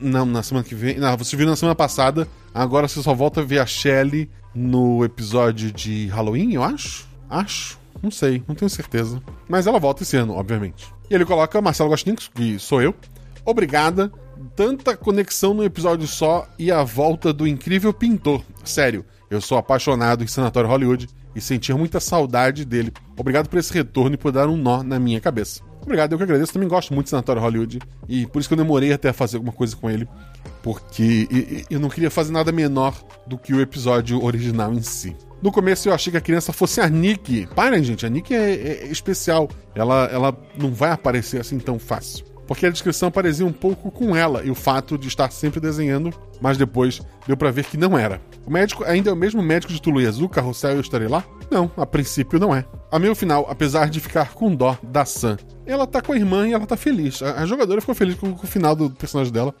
[0.00, 0.96] Não, na semana que vem.
[0.98, 2.28] Não, vocês viram na semana passada.
[2.54, 7.06] Agora você só volta a ver a Shelly no episódio de Halloween, eu acho?
[7.28, 7.78] Acho.
[8.02, 9.22] Não sei, não tenho certeza.
[9.48, 10.92] Mas ela volta esse ano, obviamente.
[11.10, 12.94] E ele coloca Marcelo Gostinks, que sou eu.
[13.44, 14.10] Obrigada.
[14.54, 18.42] Tanta conexão num episódio só e a volta do incrível pintor.
[18.64, 22.92] Sério, eu sou apaixonado em Sanatório Hollywood e sentia muita saudade dele.
[23.16, 25.62] Obrigado por esse retorno e por dar um nó na minha cabeça.
[25.86, 26.52] Obrigado, eu que agradeço.
[26.52, 29.52] Também gosto muito de Sanatório Hollywood e por isso que eu demorei até fazer alguma
[29.52, 30.06] coisa com ele,
[30.62, 32.94] porque eu não queria fazer nada menor
[33.26, 35.16] do que o episódio original em si.
[35.40, 37.46] No começo eu achei que a criança fosse a Nick.
[37.54, 39.48] Parem, gente, a Nick é, é- é especial.
[39.76, 42.25] Ela, ela não vai aparecer assim tão fácil.
[42.46, 46.12] Porque a descrição parecia um pouco com ela e o fato de estar sempre desenhando,
[46.40, 48.20] mas depois deu pra ver que não era.
[48.46, 51.24] O médico ainda é o mesmo médico de Tulu Azul, Carrossel e Estarei Lá?
[51.50, 52.64] Não, a princípio não é.
[52.90, 56.48] A meu final, apesar de ficar com dó da Sam, ela tá com a irmã
[56.48, 57.22] e ela tá feliz.
[57.22, 59.54] A, jogadora ficou feliz com, com o final do personagem dela.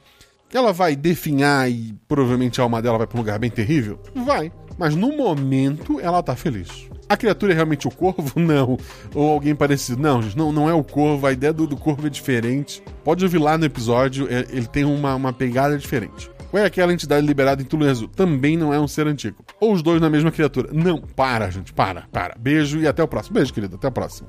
[0.52, 4.00] Ela vai definhar e provavelmente a alma dela vai pra um lugar bem terrível?
[4.14, 4.52] Vai.
[4.78, 6.88] Mas no momento ela tá feliz.
[7.08, 8.32] A criatura é realmente o corvo?
[8.40, 8.78] Não.
[9.14, 10.00] Ou alguém parecido?
[10.02, 11.26] Não, gente, não, não é o corvo.
[11.26, 12.82] A ideia do, do corvo é diferente.
[13.04, 16.30] Pode ouvir lá no episódio, é- ele tem uma, uma pegada diferente.
[16.52, 18.08] Ou é aquela entidade liberada em Tulu Azul?
[18.08, 19.44] Também não é um ser antigo.
[19.60, 20.70] Ou os dois na mesma criatura?
[20.72, 22.34] Não, para, gente, para, para.
[22.38, 23.34] Beijo e até o próximo.
[23.34, 24.28] Beijo, querido, até o próximo.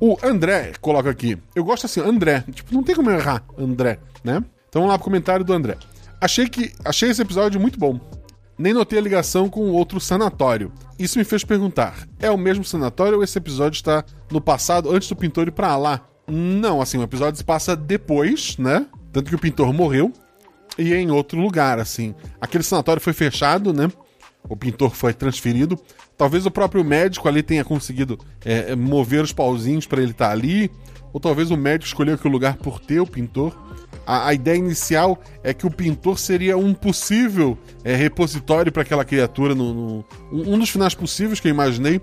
[0.00, 1.38] O André coloca aqui.
[1.54, 2.44] Eu gosto assim, André.
[2.52, 4.42] Tipo, não tem como errar, André, né?
[4.68, 5.76] Então vamos lá pro comentário do André.
[6.20, 7.98] Achei que achei esse episódio muito bom.
[8.56, 10.72] Nem notei a ligação com outro sanatório.
[10.98, 15.08] Isso me fez perguntar: é o mesmo sanatório ou esse episódio está no passado antes
[15.08, 16.06] do pintor ir pra lá?
[16.26, 18.86] Não, assim, o episódio se passa depois, né?
[19.12, 20.12] Tanto que o pintor morreu
[20.78, 22.14] e é em outro lugar, assim.
[22.40, 23.90] Aquele sanatório foi fechado, né?
[24.48, 25.78] O pintor foi transferido.
[26.16, 30.30] Talvez o próprio médico ali tenha conseguido é, é, mover os pauzinhos para ele estar
[30.30, 30.70] ali.
[31.12, 33.56] Ou talvez o médico escolheu aquele lugar por ter o pintor.
[34.06, 39.04] A, a ideia inicial é que o pintor seria um possível é, repositório para aquela
[39.04, 39.54] criatura.
[39.54, 42.00] No, no- um dos finais possíveis que eu imaginei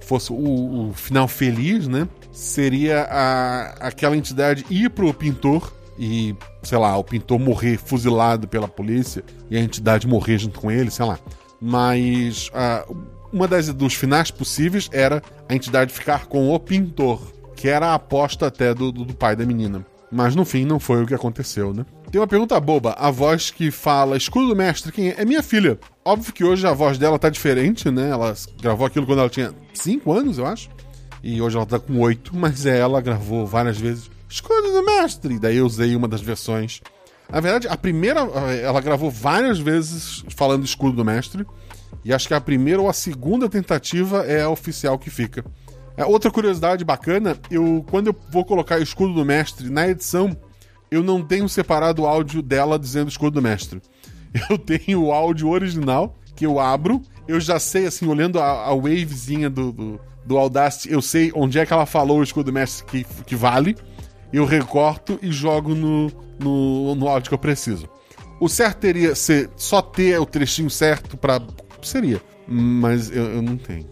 [0.00, 2.08] fosse o, o final feliz, né?
[2.32, 8.66] Seria a, aquela entidade ir pro pintor e, sei lá, o pintor morrer fuzilado pela
[8.66, 11.18] polícia e a entidade morrer junto com ele, sei lá.
[11.60, 12.84] Mas ah,
[13.32, 17.20] uma das dos finais possíveis era a entidade ficar com o pintor,
[17.54, 19.86] que era a aposta até do, do, do pai da menina.
[20.12, 21.86] Mas no fim não foi o que aconteceu, né?
[22.10, 22.94] Tem uma pergunta boba.
[22.98, 25.22] A voz que fala escudo do mestre, quem é?
[25.22, 25.78] É minha filha.
[26.04, 28.10] Óbvio que hoje a voz dela tá diferente, né?
[28.10, 30.68] Ela gravou aquilo quando ela tinha 5 anos, eu acho.
[31.22, 35.38] E hoje ela tá com 8, mas é, ela gravou várias vezes escudo do mestre.
[35.38, 36.82] Daí eu usei uma das versões.
[37.30, 41.46] Na verdade, a primeira, ela gravou várias vezes falando escudo do mestre.
[42.04, 45.42] E acho que a primeira ou a segunda tentativa é a oficial que fica.
[45.96, 50.36] É, outra curiosidade bacana, eu quando eu vou colocar escudo do mestre na edição,
[50.90, 53.80] eu não tenho separado o áudio dela dizendo escudo do mestre.
[54.48, 58.74] Eu tenho o áudio original que eu abro, eu já sei, assim, olhando a, a
[58.74, 62.52] wavezinha do, do, do Audacity, eu sei onde é que ela falou o escudo do
[62.54, 63.76] mestre que, que vale,
[64.32, 67.86] eu recorto e jogo no, no, no áudio que eu preciso.
[68.40, 71.40] O certo teria ser só ter o trechinho certo pra.
[71.82, 72.20] Seria.
[72.48, 73.86] Mas eu, eu não tenho.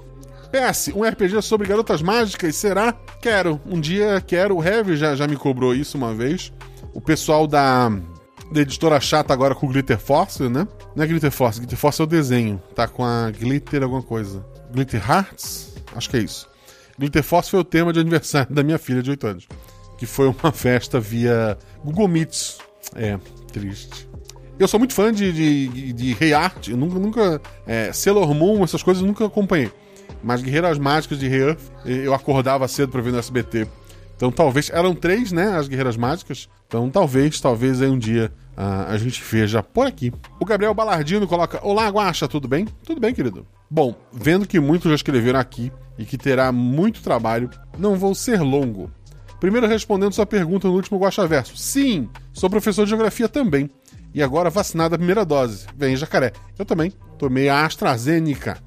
[0.51, 2.93] PS, um RPG sobre garotas mágicas, será?
[3.21, 3.61] Quero.
[3.65, 4.57] Um dia quero.
[4.57, 6.53] O Heavy já, já me cobrou isso uma vez.
[6.93, 7.89] O pessoal da,
[8.51, 10.67] da editora chata agora com o Glitter Force, né?
[10.95, 12.61] Não é Glitter Force, Glitter Force é o desenho.
[12.75, 14.45] Tá com a Glitter alguma coisa.
[14.73, 15.75] Glitter Hearts?
[15.95, 16.49] Acho que é isso.
[16.99, 19.49] Glitter Force foi o tema de aniversário da minha filha de 8 anos.
[19.97, 22.59] Que foi uma festa via Google Meets.
[22.97, 23.19] É,
[23.53, 24.09] triste.
[24.59, 28.63] Eu sou muito fã de, de, de Rei Art, eu nunca, nunca é, Sailor Moon,
[28.63, 29.73] essas coisas eu nunca acompanhei.
[30.23, 33.67] Mas Guerreiras Mágicas de Re-Earth, eu acordava cedo pra ver no SBT.
[34.21, 34.69] Então talvez.
[34.69, 35.57] Eram três, né?
[35.57, 36.47] As Guerreiras Mágicas.
[36.67, 40.13] Então talvez, talvez aí um dia uh, a gente veja por aqui.
[40.39, 42.67] O Gabriel Balardino coloca: Olá, Guaxa, tudo bem?
[42.85, 43.47] Tudo bem, querido.
[43.71, 48.43] Bom, vendo que muitos já escreveram aqui e que terá muito trabalho, não vou ser
[48.43, 48.91] longo.
[49.41, 51.57] Primeiro respondendo sua pergunta no último Guaxa Verso.
[51.57, 53.71] Sim, sou professor de geografia também.
[54.13, 55.67] E agora vacinado a primeira dose.
[55.75, 56.33] Vem, jacaré.
[56.59, 56.93] Eu também.
[57.17, 58.59] Tomei a AstraZeneca.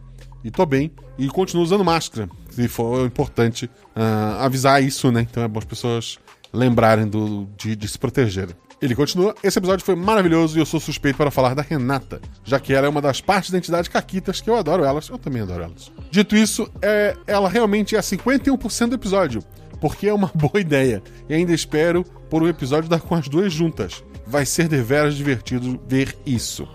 [0.43, 0.91] E tô bem.
[1.17, 2.29] E continuo usando máscara.
[2.49, 5.21] Se for importante uh, avisar isso, né?
[5.29, 6.19] Então é bom as pessoas
[6.51, 8.56] lembrarem do, de, de se protegerem.
[8.84, 12.60] Ele continua: Esse episódio foi maravilhoso e eu sou suspeito para falar da Renata, já
[12.60, 15.41] que ela é uma das partes da entidade Caquitas que eu adoro elas, eu também
[15.41, 15.89] adoro elas.
[16.12, 19.41] Dito isso, é, ela realmente é 51% do episódio,
[19.79, 23.53] porque é uma boa ideia, e ainda espero por um episódio da, com as duas
[23.53, 24.03] juntas.
[24.27, 26.67] Vai ser deveras divertido ver isso.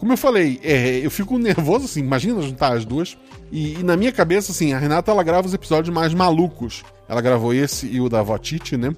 [0.00, 3.16] Como eu falei, é, eu fico nervoso assim, imagina juntar as duas.
[3.52, 6.82] E, e, na minha cabeça, assim, a Renata ela grava os episódios mais malucos.
[7.08, 8.94] Ela gravou esse e o da Votite, né?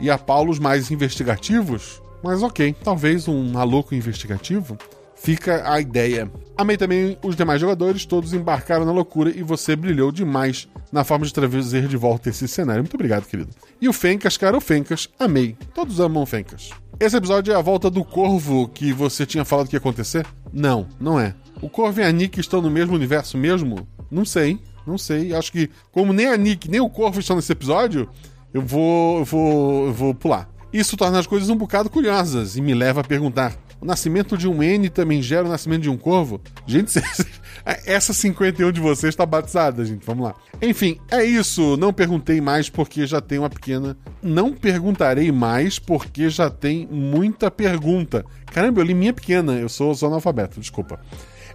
[0.00, 4.76] e a Paulos mais investigativos, mas ok, talvez um maluco investigativo.
[5.18, 6.30] Fica a ideia.
[6.56, 11.24] Amei também os demais jogadores, todos embarcaram na loucura e você brilhou demais na forma
[11.24, 12.82] de trazer de volta esse cenário.
[12.82, 13.50] Muito obrigado, querido.
[13.80, 15.56] E o Fencas, cara, o Fencas, amei.
[15.74, 16.70] Todos amam o Fencas.
[16.98, 20.26] Esse episódio é a volta do Corvo que você tinha falado que ia acontecer?
[20.50, 21.34] Não, não é.
[21.60, 23.86] O Corvo e a Nick estão no mesmo universo mesmo?
[24.10, 25.34] Não sei, não sei.
[25.34, 28.08] Acho que, como nem a Nick nem o Corvo estão nesse episódio,
[28.52, 30.48] eu vou, eu vou, eu vou pular.
[30.72, 34.48] Isso torna as coisas um bocado curiosas e me leva a perguntar: o nascimento de
[34.48, 36.40] um N também gera o nascimento de um corvo?
[36.66, 36.92] Gente,
[37.84, 40.04] essa 51 de vocês está batizada, gente.
[40.04, 40.34] Vamos lá.
[40.62, 41.76] Enfim, é isso.
[41.76, 43.96] Não perguntei mais porque já tem uma pequena.
[44.22, 48.24] Não perguntarei mais porque já tem muita pergunta.
[48.46, 49.52] Caramba, eu li minha pequena.
[49.52, 50.98] Eu sou, analfabeto, desculpa.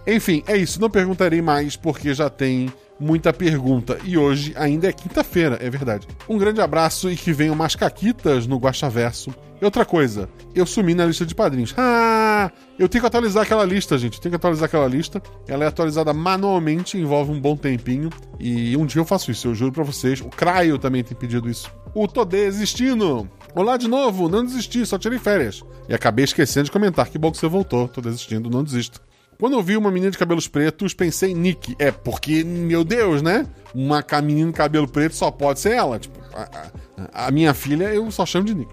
[0.06, 0.80] Enfim, é isso.
[0.80, 3.98] Não perguntarei mais porque já tem muita pergunta.
[4.04, 6.06] E hoje ainda é quinta-feira, é verdade.
[6.28, 9.34] Um grande abraço e que venham mais caquitas no Guaxaverso.
[9.60, 11.74] E outra coisa, eu sumi na lista de padrinhos.
[11.76, 12.50] Ah!
[12.78, 14.14] Eu tenho que atualizar aquela lista, gente.
[14.14, 15.22] Eu tenho que atualizar aquela lista.
[15.46, 18.10] Ela é atualizada manualmente, envolve um bom tempinho.
[18.40, 20.20] E um dia eu faço isso, eu juro pra vocês.
[20.20, 21.70] O Craio também tem pedido isso.
[21.94, 23.28] O Tô Desistindo.
[23.54, 25.62] Olá de novo, não desisti, só tirei férias.
[25.88, 27.08] E acabei esquecendo de comentar.
[27.08, 27.86] Que bom que você voltou.
[27.86, 29.00] Tô desistindo, não desisto.
[29.42, 31.74] Quando eu vi uma menina de cabelos pretos, pensei Nick.
[31.76, 33.44] É, porque, meu Deus, né?
[33.74, 35.98] Uma menina de cabelo preto só pode ser ela.
[35.98, 36.70] Tipo, a,
[37.12, 38.72] a, a minha filha eu só chamo de Nick.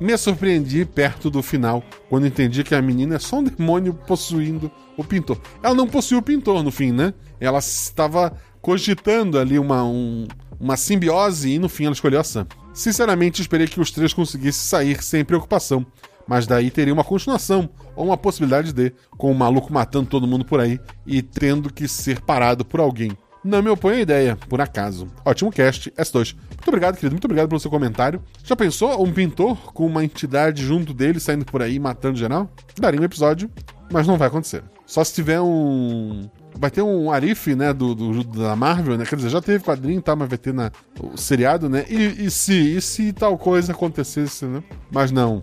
[0.00, 4.68] Me surpreendi perto do final, quando entendi que a menina é só um demônio possuindo
[4.96, 5.40] o pintor.
[5.62, 7.14] Ela não possuiu o pintor no fim, né?
[7.38, 10.26] Ela estava cogitando ali uma, um,
[10.58, 12.44] uma simbiose e no fim ela escolheu a Sam.
[12.74, 15.86] Sinceramente, esperei que os três conseguissem sair sem preocupação,
[16.26, 20.44] mas daí teria uma continuação, ou uma possibilidade de, com o maluco matando todo mundo
[20.44, 23.10] por aí e tendo que ser parado por alguém.
[23.42, 25.08] Não me oponho à ideia, por acaso.
[25.24, 26.34] Ótimo cast, S2.
[26.34, 27.12] Muito obrigado, querido.
[27.12, 28.22] Muito obrigado pelo seu comentário.
[28.44, 32.48] Já pensou um pintor com uma entidade junto dele saindo por aí matando geral?
[32.78, 33.50] Daria um episódio,
[33.90, 34.62] mas não vai acontecer.
[34.86, 36.28] Só se tiver um.
[36.56, 39.04] Vai ter um Arif, né, do, do, da Marvel, né?
[39.04, 40.16] Quer dizer, já teve quadrinho, tá?
[40.16, 41.84] Mas vai ter na, o seriado, né?
[41.88, 44.62] E, e se, e se tal coisa acontecesse, né?
[44.90, 45.42] Mas não.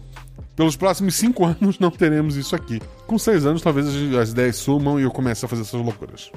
[0.56, 2.82] Pelos próximos cinco anos não teremos isso aqui.
[3.06, 6.32] Com seis anos, talvez as ideias sumam e eu comece a fazer essas loucuras.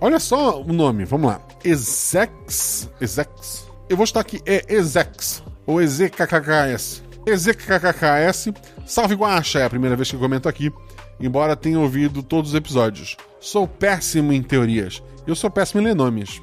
[0.00, 1.40] Olha só o nome, vamos lá.
[1.64, 2.90] Ezex.
[3.00, 3.68] Ezex.
[3.88, 5.42] Eu vou estar aqui, é Ezex.
[5.66, 7.02] Ou EZKKKS.
[7.26, 8.52] EZKKKS.
[8.84, 10.72] Salve Guacha, é a primeira vez que comento aqui.
[11.20, 13.16] Embora tenha ouvido todos os episódios.
[13.40, 15.02] Sou péssimo em teorias.
[15.26, 16.42] Eu sou péssimo em ler nomes.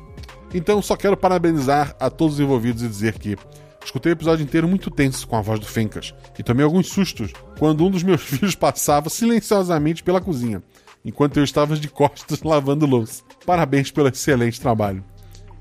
[0.54, 3.38] Então só quero parabenizar a todos os envolvidos e dizer que
[3.84, 7.34] Escutei o episódio inteiro muito tenso com a voz do Fencas e tomei alguns sustos
[7.58, 10.62] quando um dos meus filhos passava silenciosamente pela cozinha,
[11.04, 13.24] enquanto eu estava de costas lavando louça.
[13.46, 15.04] Parabéns pelo excelente trabalho.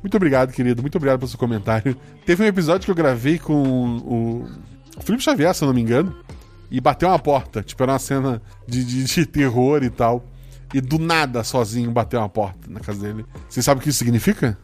[0.03, 0.83] Muito obrigado, querido.
[0.83, 1.97] Muito obrigado pelo seu comentário.
[2.25, 4.47] Teve um episódio que eu gravei com o,
[5.01, 6.17] Felipe Xavier, se eu não me engano,
[6.71, 7.63] e bateu uma porta.
[7.63, 10.25] Tipo, era uma cena de, de, de terror e tal.
[10.73, 13.25] E do nada, sozinho, bateu uma porta na casa dele.
[13.49, 14.59] Você sabe o que isso significa?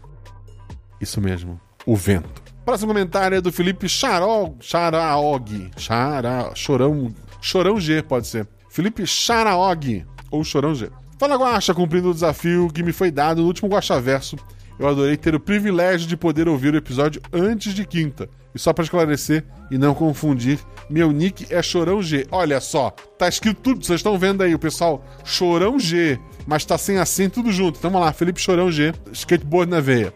[1.01, 1.61] Isso mesmo.
[1.87, 2.44] O vento.
[2.65, 5.71] Próximo comentário é do Felipe Charog, Charaog.
[5.77, 8.49] Chara, chorão, chorão G, pode ser.
[8.71, 10.91] Felipe Charaog, ou Chorão G.
[11.19, 14.37] Fala Guaxa, cumprindo o desafio que me foi dado no último Guaxa Verso.
[14.79, 18.29] Eu adorei ter o privilégio de poder ouvir o episódio antes de quinta.
[18.55, 22.27] E só para esclarecer e não confundir, meu nick é Chorão G.
[22.31, 26.79] Olha só, tá escrito tudo, vocês estão vendo aí, o pessoal, Chorão G, mas tá
[26.79, 27.79] sem acento tudo junto.
[27.79, 30.15] Então vamos lá, Felipe Chorão G, skateboard na veia.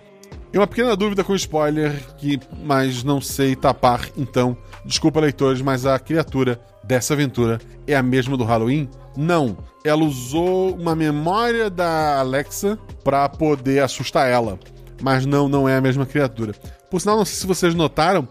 [0.52, 5.84] E uma pequena dúvida com spoiler, que mas não sei tapar, então, desculpa leitores, mas
[5.84, 8.88] a criatura dessa aventura é a mesma do Halloween?
[9.14, 14.58] Não, ela usou uma memória da Alexa para poder assustar ela.
[15.02, 16.52] mas não, não é a mesma criatura.
[16.90, 18.26] Por sinal, não sei se vocês notaram,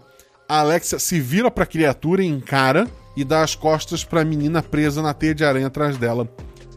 [0.48, 5.00] a Alexia se vira pra criatura e encara e dá as costas pra menina presa
[5.00, 6.28] na teia de aranha atrás dela.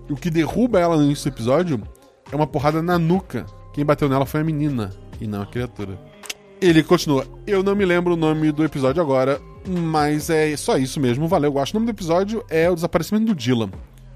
[0.08, 1.82] E o que derruba ela no início do episódio
[2.32, 3.46] é uma porrada na nuca.
[3.74, 5.98] Quem bateu nela foi a menina e não a criatura.
[6.60, 7.26] Ele continua.
[7.48, 11.28] Eu não me lembro o nome do episódio agora, mas é só isso mesmo.
[11.28, 11.74] Valeu, gosto.
[11.74, 13.72] O nome do episódio é O Desaparecimento do Dylan.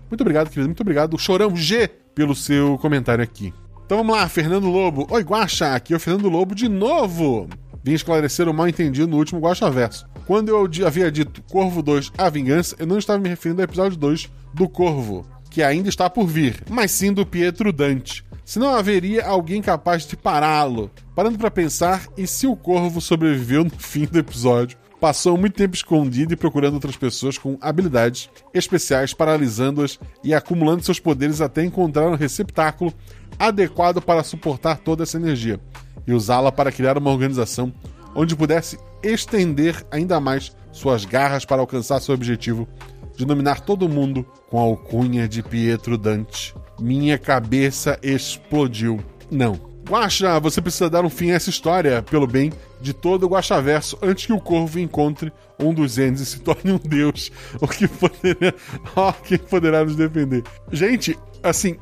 [0.10, 0.68] Muito obrigado, querido.
[0.68, 3.54] Muito obrigado, Chorão G, pelo seu comentário aqui.
[3.86, 5.08] Então vamos lá, Fernando Lobo.
[5.10, 7.48] Oi, Guaxa, aqui é o Fernando Lobo de novo.
[7.84, 10.08] Vim esclarecer o mal entendido no último Guaxa Verso.
[10.26, 13.96] Quando eu havia dito Corvo 2, A Vingança, eu não estava me referindo ao episódio
[13.96, 18.25] 2 do Corvo, que ainda está por vir, mas sim do Pietro Dante.
[18.46, 20.92] Se não haveria alguém capaz de pará-lo.
[21.16, 24.78] Parando para pensar, e se o Corvo sobreviveu no fim do episódio?
[25.02, 31.00] Passou muito tempo escondido e procurando outras pessoas com habilidades especiais, paralisando-as e acumulando seus
[31.00, 32.94] poderes até encontrar um receptáculo
[33.38, 35.60] adequado para suportar toda essa energia
[36.08, 37.74] e usá-la para criar uma organização
[38.16, 42.68] onde pudesse estender ainda mais suas garras para alcançar seu objetivo
[43.18, 46.54] de dominar todo mundo com a alcunha de Pietro Dante.
[46.80, 49.00] Minha cabeça explodiu.
[49.32, 49.60] Não.
[49.88, 53.98] Guaxa, você precisa dar um fim a essa história, pelo bem de todo o Guaxaverso,
[54.02, 57.32] antes que o Corvo encontre um dos Ends e se torne um deus.
[57.62, 58.54] O que poderia...
[58.96, 60.44] Oh, quem poderá nos defender?
[60.72, 61.78] Gente, assim,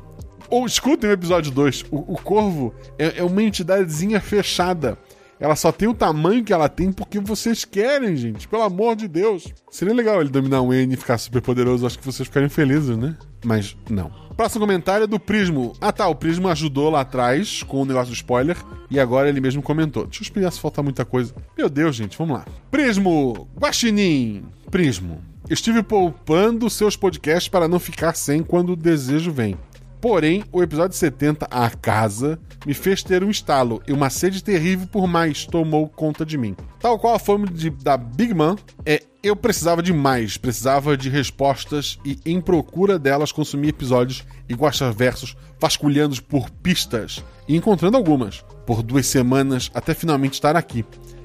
[0.50, 1.86] ou escutem o episódio 2.
[1.90, 4.98] O, o Corvo é, é, uma entidadezinha fechada.
[5.38, 8.48] Ela só tem o tamanho que ela tem porque vocês querem, gente.
[8.48, 9.52] Pelo amor de Deus.
[9.70, 11.86] Seria legal ele dominar um N e ficar super poderoso.
[11.86, 13.16] Acho que vocês ficariam felizes, né?
[13.44, 14.10] Mas não.
[14.36, 15.74] Próximo comentário é do Prismo.
[15.80, 18.56] Ah tá, o Prismo ajudou lá atrás com o negócio do spoiler
[18.90, 20.04] e agora ele mesmo comentou.
[20.04, 21.34] Deixa eu explicar se falta muita coisa.
[21.56, 22.44] Meu Deus, gente, vamos lá.
[22.70, 25.20] Prismo, Guaxinim, Prismo.
[25.48, 29.56] Estive poupando seus podcasts para não ficar sem quando o desejo vem.
[30.04, 34.86] Porém, o episódio 70, A Casa, me fez ter um estalo e uma sede terrível
[34.86, 36.54] por mais tomou conta de mim.
[36.78, 41.08] Tal qual a fome de, da Big Man, é eu precisava de mais, precisava de
[41.08, 44.54] respostas e, em procura delas, consumi episódios e
[44.94, 50.84] versos vasculhando por pistas e encontrando algumas, por duas semanas até finalmente estar aqui.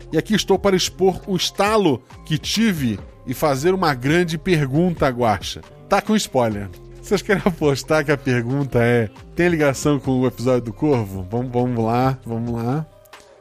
[0.09, 5.59] E aqui estou para expor o estalo que tive e fazer uma grande pergunta, Guacha.
[5.89, 6.69] Tá com spoiler.
[7.09, 11.27] Vocês querem apostar que a pergunta é: tem ligação com o episódio do Corvo?
[11.27, 12.85] Vamos, vamos lá, vamos lá.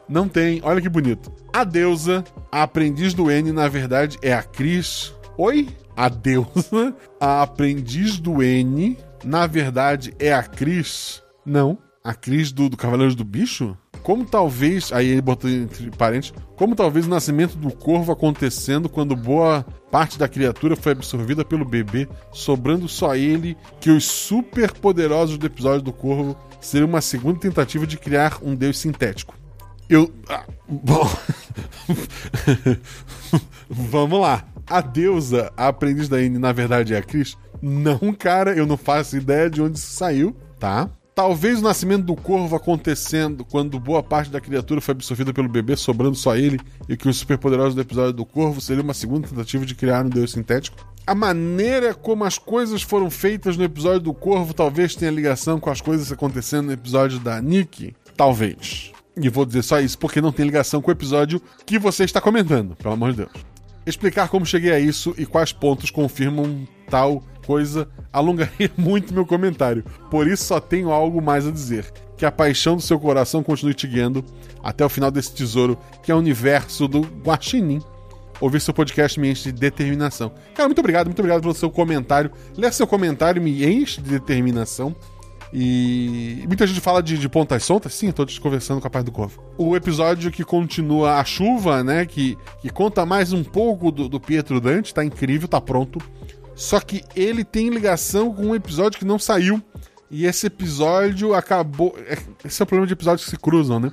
[0.09, 0.63] Não tem.
[0.65, 1.31] Olha que bonito.
[1.53, 5.15] A deusa, a aprendiz do N, na verdade, é a Cris.
[5.37, 5.69] Oi?
[5.95, 11.23] A deusa, a aprendiz do N, na verdade, é a Cris.
[11.45, 11.77] Não.
[12.03, 13.77] A Cris do, do Cavaleiros do Bicho?
[14.09, 14.91] Como talvez.
[14.91, 16.33] Aí ele botou entre parênteses.
[16.57, 21.63] Como talvez o nascimento do corvo acontecendo quando boa parte da criatura foi absorvida pelo
[21.63, 27.39] bebê, sobrando só ele, que os super poderosos do episódio do corvo seriam uma segunda
[27.39, 29.35] tentativa de criar um deus sintético.
[29.91, 30.11] Eu.
[30.27, 31.07] Ah, bom.
[33.69, 34.43] Vamos lá.
[34.67, 37.37] A deusa, a aprendiz da N, na verdade é a Cris?
[37.61, 40.89] Não, cara, eu não faço ideia de onde isso saiu, tá?
[41.19, 45.75] Talvez o nascimento do corvo acontecendo quando boa parte da criatura foi absorvida pelo bebê,
[45.75, 49.67] sobrando só ele, e que os superpoderosos do episódio do corvo seria uma segunda tentativa
[49.67, 50.77] de criar um deus sintético.
[51.05, 55.69] A maneira como as coisas foram feitas no episódio do corvo talvez tenha ligação com
[55.69, 57.97] as coisas acontecendo no episódio da Nick.
[58.17, 58.93] Talvez.
[59.21, 62.21] E vou dizer só isso porque não tem ligação com o episódio que você está
[62.21, 63.33] comentando, pelo amor de Deus.
[63.85, 69.83] Explicar como cheguei a isso e quais pontos confirmam tal coisa alongaria muito meu comentário.
[70.11, 71.91] Por isso só tenho algo mais a dizer.
[72.15, 74.23] Que a paixão do seu coração continue te guiando
[74.63, 77.81] até o final desse tesouro que é o universo do Guaxinim.
[78.39, 80.31] Ouvir seu podcast me enche de determinação.
[80.55, 82.31] Cara, muito obrigado, muito obrigado pelo seu comentário.
[82.55, 84.95] Ler seu comentário me enche de determinação.
[85.51, 87.95] E muita gente fala de, de pontas soltas.
[87.95, 89.43] Sim, tô conversando com a parte do Corvo.
[89.57, 92.05] O episódio que continua a chuva, né?
[92.05, 95.99] Que, que conta mais um pouco do, do Pietro Dante, tá incrível, tá pronto.
[96.59, 99.63] Só que ele tem ligação com um episódio que não saiu.
[100.11, 101.97] E esse episódio acabou.
[102.05, 103.93] É, esse é o problema de episódios que se cruzam, né?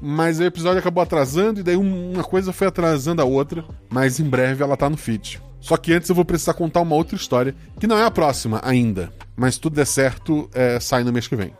[0.00, 3.64] Mas o episódio acabou atrasando e daí uma coisa foi atrasando a outra.
[3.90, 5.42] Mas em breve ela tá no feed.
[5.58, 8.60] Só que antes eu vou precisar contar uma outra história, que não é a próxima
[8.62, 9.12] ainda.
[9.34, 11.52] Mas tudo der certo, é, sai no mês que vem.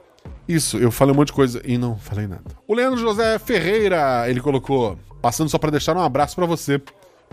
[0.46, 2.44] Isso, eu falei um monte de coisa e não falei nada.
[2.68, 6.80] O Leandro José Ferreira, ele colocou, passando só para deixar um abraço para você.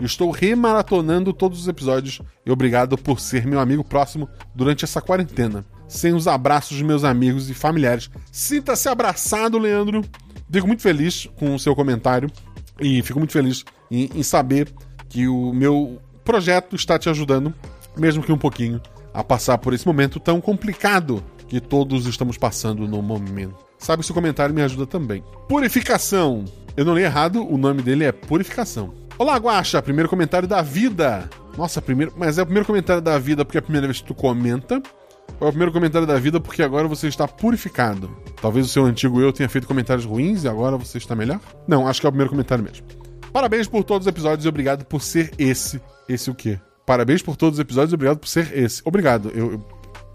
[0.04, 5.64] Estou remaratonando todos os episódios e obrigado por ser meu amigo próximo durante essa quarentena.
[5.86, 8.10] Sem os abraços de meus amigos e familiares.
[8.30, 10.02] Sinta-se abraçado, Leandro.
[10.50, 12.30] Fico muito feliz com o seu comentário
[12.80, 14.72] e fico muito feliz em, em saber
[15.08, 17.54] que o meu projeto está te ajudando,
[17.96, 18.80] mesmo que um pouquinho,
[19.14, 23.54] a passar por esse momento tão complicado que todos estamos passando no momento.
[23.78, 25.22] sabe se o comentário me ajuda também.
[25.48, 26.44] Purificação.
[26.74, 29.01] Eu não li errado, o nome dele é Purificação.
[29.18, 31.28] Olá, Guaxa, primeiro comentário da vida.
[31.56, 34.06] Nossa, primeiro, mas é o primeiro comentário da vida porque é a primeira vez que
[34.06, 34.82] tu comenta.
[35.38, 38.10] Ou é o primeiro comentário da vida porque agora você está purificado.
[38.40, 41.40] Talvez o seu antigo eu tenha feito comentários ruins e agora você está melhor?
[41.68, 42.86] Não, acho que é o primeiro comentário mesmo.
[43.32, 45.80] Parabéns por todos os episódios e obrigado por ser esse.
[46.08, 46.58] Esse o quê?
[46.84, 48.82] Parabéns por todos os episódios e obrigado por ser esse.
[48.84, 49.66] Obrigado, eu, eu,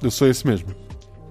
[0.04, 0.70] eu sou esse mesmo.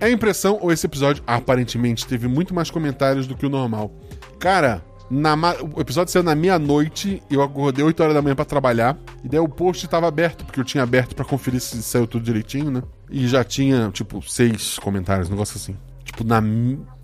[0.01, 3.93] É impressão ou esse episódio aparentemente teve muito mais comentários do que o normal?
[4.39, 5.35] Cara, na,
[5.75, 9.41] o episódio saiu na meia-noite, eu acordei 8 horas da manhã para trabalhar, e daí
[9.41, 12.83] o post tava aberto, porque eu tinha aberto para conferir se saiu tudo direitinho, né?
[13.11, 15.77] E já tinha, tipo, seis comentários, um negócio assim.
[16.05, 16.43] Tipo, na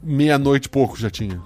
[0.02, 1.40] meia-noite pouco já tinha.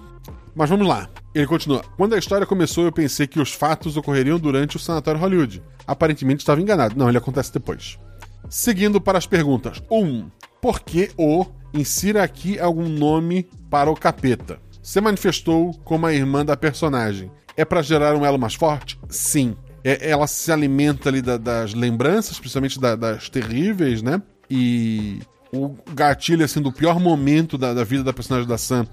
[0.54, 1.08] Mas vamos lá.
[1.34, 1.84] Ele continua.
[1.98, 5.62] Quando a história começou, eu pensei que os fatos ocorreriam durante o Sanatório Hollywood.
[5.86, 6.96] Aparentemente estava enganado.
[6.96, 7.98] Não, ele acontece depois.
[8.48, 9.82] Seguindo para as perguntas.
[9.90, 9.98] 1.
[9.98, 10.30] Um,
[10.62, 11.44] por que o
[11.74, 14.58] insira aqui algum nome para o capeta?
[14.86, 17.28] Se manifestou como a irmã da personagem.
[17.56, 18.96] É para gerar um elo mais forte?
[19.08, 19.56] Sim.
[19.82, 24.22] É, ela se alimenta ali da, das lembranças, principalmente da, das terríveis, né?
[24.48, 25.18] E
[25.52, 28.86] o gatilho, assim, do pior momento da, da, vida da personagem da Sam,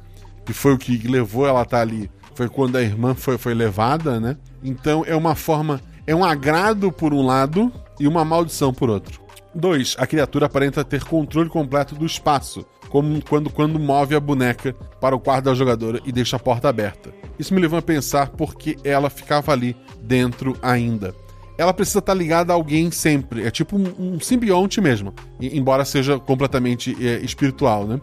[0.44, 3.54] que foi o que levou ela a estar ali, foi quando a irmã foi, foi
[3.54, 4.36] levada, né?
[4.64, 5.80] Então é uma forma.
[6.08, 9.22] É um agrado por um lado e uma maldição por outro.
[9.54, 9.98] 2.
[10.00, 15.16] A criatura aparenta ter controle completo do espaço, como quando, quando move a boneca para
[15.16, 17.12] o quarto da jogadora e deixa a porta aberta.
[17.40, 21.16] Isso me levou a pensar por que ela ficava ali dentro ainda.
[21.58, 23.48] Ela precisa estar ligada a alguém sempre.
[23.48, 28.00] É tipo um, um simbionte mesmo, embora seja completamente é, espiritual, né?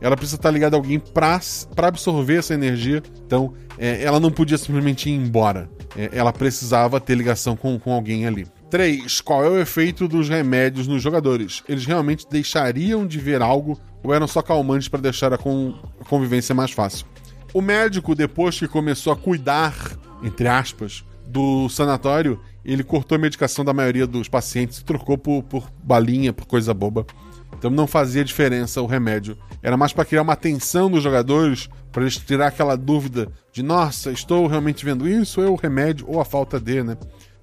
[0.00, 1.38] Ela precisa estar ligada a alguém para
[1.76, 3.02] absorver essa energia.
[3.26, 5.68] Então, é, ela não podia simplesmente ir embora.
[5.94, 8.46] É, ela precisava ter ligação com, com alguém ali.
[8.70, 9.20] 3.
[9.20, 11.62] Qual é o efeito dos remédios nos jogadores?
[11.68, 16.04] Eles realmente deixariam de ver algo ou eram só calmantes para deixar a, con a
[16.04, 17.06] convivência mais fácil?
[17.52, 19.74] O médico, depois que começou a cuidar,
[20.22, 25.42] entre aspas, do sanatório, ele cortou a medicação da maioria dos pacientes e trocou por,
[25.44, 27.06] por balinha, por coisa boba.
[27.56, 29.36] Então não fazia diferença o remédio.
[29.62, 34.10] Era mais para criar uma tensão nos jogadores, para eles tirar aquela dúvida de nossa,
[34.10, 36.96] estou realmente vendo isso, ou é o remédio, ou a falta de, né?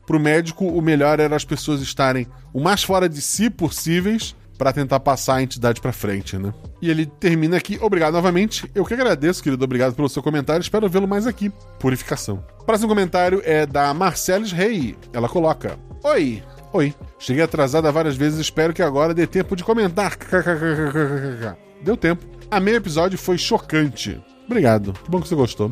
[0.06, 4.74] Pro médico, o melhor era as pessoas estarem o mais fora de si possíveis para
[4.74, 6.54] tentar passar a entidade para frente, né?
[6.82, 7.78] E ele termina aqui.
[7.82, 8.70] Obrigado novamente.
[8.74, 9.64] Eu que agradeço, querido.
[9.64, 10.62] Obrigado pelo seu comentário.
[10.62, 11.52] Espero vê-lo mais aqui.
[11.80, 12.44] Purificação.
[12.66, 14.96] Próximo comentário é da Marceles Rey.
[15.14, 16.44] Ela coloca: Oi.
[16.74, 16.94] Oi.
[17.20, 18.40] Cheguei atrasada várias vezes.
[18.40, 20.18] Espero que agora dê tempo de comentar.
[21.82, 22.26] Deu tempo.
[22.50, 23.18] Amei o episódio.
[23.18, 24.22] Foi chocante.
[24.46, 24.94] Obrigado.
[24.94, 25.72] Que bom que você gostou.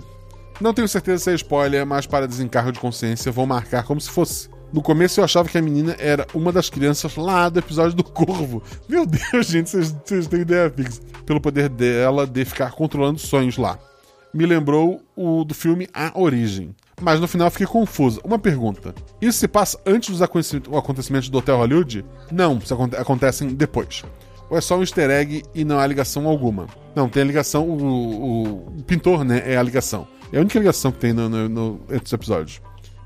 [0.60, 4.10] Não tenho certeza se é spoiler, mas para desencargo de consciência vou marcar como se
[4.10, 4.50] fosse.
[4.76, 8.04] No começo eu achava que a menina era uma das crianças lá do episódio do
[8.04, 8.62] Corvo.
[8.90, 11.00] Meu Deus, gente, vocês, têm ideia fixa.
[11.26, 13.80] Pelo poder dela de ficar controlando sonhos lá.
[14.34, 16.76] Me lembrou o do filme A Origem.
[17.02, 18.20] Mas no final fiquei confusa.
[18.22, 22.06] Uma pergunta: Isso se passa antes dos acontecimentos do Hotel Hollywood?
[22.30, 24.04] Não, isso acontecem depois.
[24.50, 26.68] Ou é só um easter egg e não há ligação alguma?
[26.94, 29.42] Não, tem a ligação, o, o, o pintor, né?
[29.46, 30.06] É a ligação.
[30.34, 32.62] É a única ligação que tem no, no, no, entre os episódios.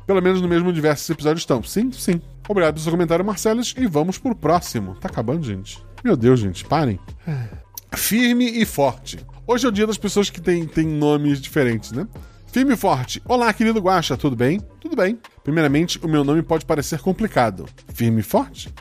[0.09, 1.61] Pelo menos no mesmo universo esses episódios estão.
[1.61, 2.19] Sim, sim.
[2.47, 4.95] Obrigado pelo seu comentário, Marcelos, e vamos pro próximo.
[4.95, 5.77] Tá acabando, gente?
[6.03, 6.99] Meu Deus, gente, parem.
[7.95, 9.19] Firme e forte.
[9.45, 12.07] Hoje é o dia das pessoas que têm, têm nomes diferentes, né?
[12.47, 13.21] Firme e forte.
[13.23, 14.59] Olá, querido Guaxa, tudo bem?
[14.81, 15.19] Tudo bem.
[15.43, 17.67] Primeiramente, o meu nome pode parecer complicado.
[17.93, 18.73] Firme e forte?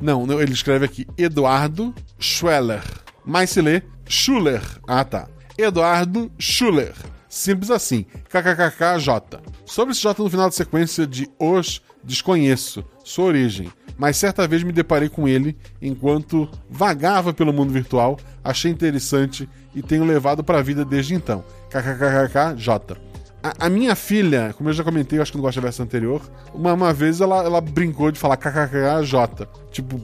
[0.00, 2.84] Não, não ele escreve aqui Eduardo Schweller.
[3.24, 4.62] Mas se lê Schuller.
[4.86, 5.26] Ah, tá.
[5.58, 6.94] Eduardo Schuller.
[7.36, 8.06] Simples assim.
[8.30, 9.40] KKKKJ.
[9.66, 14.62] Sobre esse J no final da sequência de Os, desconheço sua origem, mas certa vez
[14.62, 20.58] me deparei com ele enquanto vagava pelo mundo virtual, achei interessante e tenho levado para
[20.58, 21.44] a vida desde então.
[21.68, 22.96] KKKKJ.
[23.42, 26.22] A, a, minha filha, como eu já comentei, eu acho que no Gosta Verso anterior,
[26.54, 29.46] uma, uma vez ela, ela brincou de falar KKKJ.
[29.70, 30.00] Tipo,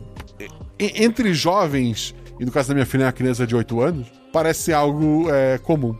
[0.78, 4.70] entre jovens, e no caso da minha filha é uma criança de 8 anos, parece
[4.72, 5.96] algo é, comum.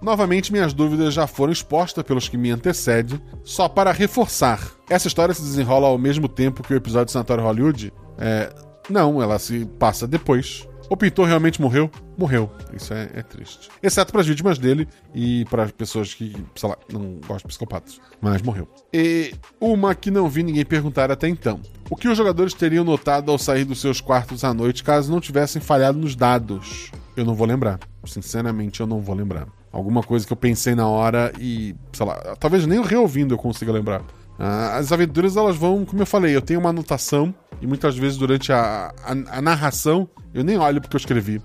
[0.00, 4.60] Novamente, minhas dúvidas já foram expostas pelos que me antecedem, só para reforçar.
[4.88, 7.92] Essa história se desenrola ao mesmo tempo que o episódio de Sanatório Hollywood?
[8.16, 8.52] É,
[8.88, 10.66] não, ela se passa depois.
[10.88, 11.90] O pintor realmente morreu?
[12.16, 12.50] Morreu.
[12.72, 13.68] Isso é, é triste.
[13.82, 17.48] Exceto para as vítimas dele e para as pessoas que, sei lá, não gostam de
[17.48, 18.00] psicopatas.
[18.20, 18.66] Mas morreu.
[18.92, 21.60] E uma que não vi ninguém perguntar até então.
[21.90, 25.20] O que os jogadores teriam notado ao sair dos seus quartos à noite caso não
[25.20, 26.90] tivessem falhado nos dados?
[27.14, 27.78] Eu não vou lembrar.
[28.06, 32.14] Sinceramente, eu não vou lembrar alguma coisa que eu pensei na hora e, sei lá,
[32.38, 34.02] talvez nem reouvindo eu consiga lembrar.
[34.38, 38.16] Ah, as aventuras, elas vão, como eu falei, eu tenho uma anotação e muitas vezes
[38.16, 41.42] durante a, a, a narração eu nem olho porque eu escrevi.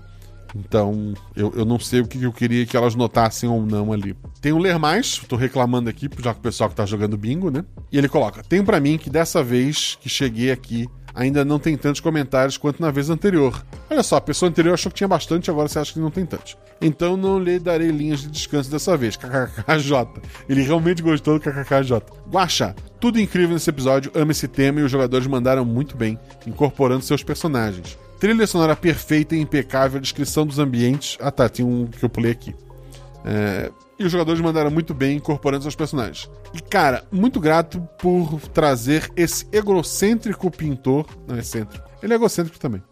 [0.54, 4.16] Então, eu, eu não sei o que eu queria que elas notassem ou não ali.
[4.40, 7.50] Tem um ler mais, tô reclamando aqui, já que o pessoal que tá jogando bingo,
[7.50, 7.64] né?
[7.90, 11.76] E ele coloca: Tenho para mim que dessa vez que cheguei aqui ainda não tem
[11.76, 13.64] tantos comentários quanto na vez anterior.
[13.88, 16.26] Olha só, a pessoa anterior achou que tinha bastante, agora você acha que não tem
[16.26, 16.56] tantos.
[16.80, 19.16] Então não lhe darei linhas de descanso dessa vez.
[19.16, 20.22] KKKJ.
[20.48, 22.02] Ele realmente gostou do KKKJ.
[22.30, 27.04] Guaxa, tudo incrível nesse episódio, ama esse tema e os jogadores mandaram muito bem, incorporando
[27.04, 27.98] seus personagens.
[28.18, 31.18] Trilha sonora perfeita e impecável, descrição dos ambientes.
[31.20, 32.54] Ah tá, tem um que eu pulei aqui.
[33.24, 36.30] É, e os jogadores mandaram muito bem incorporando seus personagens.
[36.52, 41.06] E, cara, muito grato por trazer esse egocêntrico pintor.
[41.26, 41.88] Não, excêntrico.
[42.02, 42.82] Ele é egocêntrico também.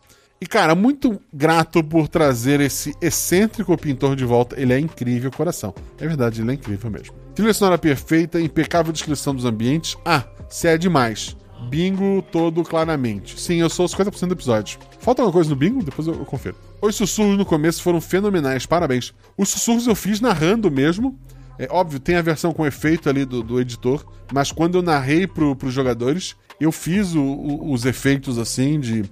[0.40, 4.60] E, cara, muito grato por trazer esse excêntrico pintor de volta.
[4.60, 5.72] Ele é incrível, coração.
[6.00, 7.14] É verdade, ele é incrível mesmo.
[7.34, 9.96] Trilha sonora perfeita, impecável descrição dos ambientes.
[10.04, 11.36] Ah, se é demais.
[11.68, 13.40] Bingo todo claramente.
[13.40, 14.78] Sim, eu sou 50% do episódio.
[14.98, 15.82] Falta alguma coisa no bingo?
[15.82, 16.56] Depois eu, confiro.
[16.80, 19.14] Os sussurros no começo foram fenomenais, parabéns.
[19.36, 21.18] Os sussurros eu fiz narrando mesmo.
[21.58, 25.26] É óbvio, tem a versão com efeito ali do, do editor, mas quando eu narrei
[25.26, 29.04] pro, pros jogadores, eu fiz o, o, os efeitos assim de.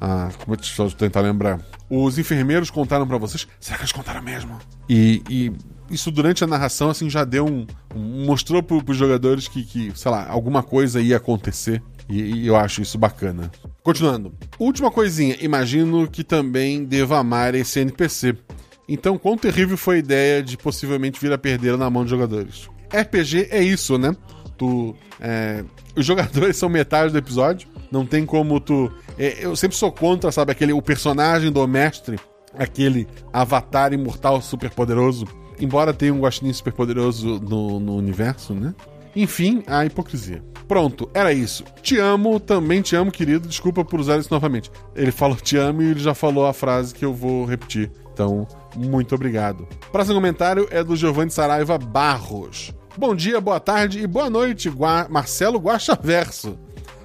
[0.00, 1.60] Ah, como eu tentar lembrar?
[1.90, 3.46] Os enfermeiros contaram para vocês.
[3.58, 4.58] Será que eles contaram mesmo?
[4.88, 5.52] E, e,
[5.90, 7.66] isso durante a narração, assim, já deu um.
[7.94, 11.82] um mostrou pro, pros jogadores que, que, sei lá, alguma coisa ia acontecer.
[12.08, 13.50] E, e, eu acho isso bacana.
[13.82, 14.32] Continuando.
[14.58, 15.36] Última coisinha.
[15.40, 18.36] Imagino que também deva amar esse NPC.
[18.88, 22.68] Então, quão terrível foi a ideia de possivelmente vir a perder na mão de jogadores?
[22.92, 24.14] RPG é isso, né?
[24.58, 24.94] Tu.
[25.20, 25.64] É,
[25.96, 27.68] os jogadores são metade do episódio.
[27.90, 28.92] Não tem como tu.
[29.18, 32.18] É, eu sempre sou contra, sabe, aquele o personagem do mestre,
[32.58, 35.26] aquele avatar imortal super poderoso.
[35.60, 38.74] Embora tenha um guaxinim super poderoso no, no universo, né?
[39.14, 40.42] Enfim, a hipocrisia.
[40.66, 41.64] Pronto, era isso.
[41.82, 43.48] Te amo, também te amo, querido.
[43.48, 44.70] Desculpa por usar isso novamente.
[44.94, 47.90] Ele falou te amo e ele já falou a frase que eu vou repetir.
[48.12, 48.46] Então,
[48.76, 49.66] muito obrigado.
[49.90, 52.72] Próximo comentário é do Giovanni Saraiva Barros.
[52.96, 56.58] Bom dia, boa tarde e boa noite, Gua Marcelo Guaxaverso.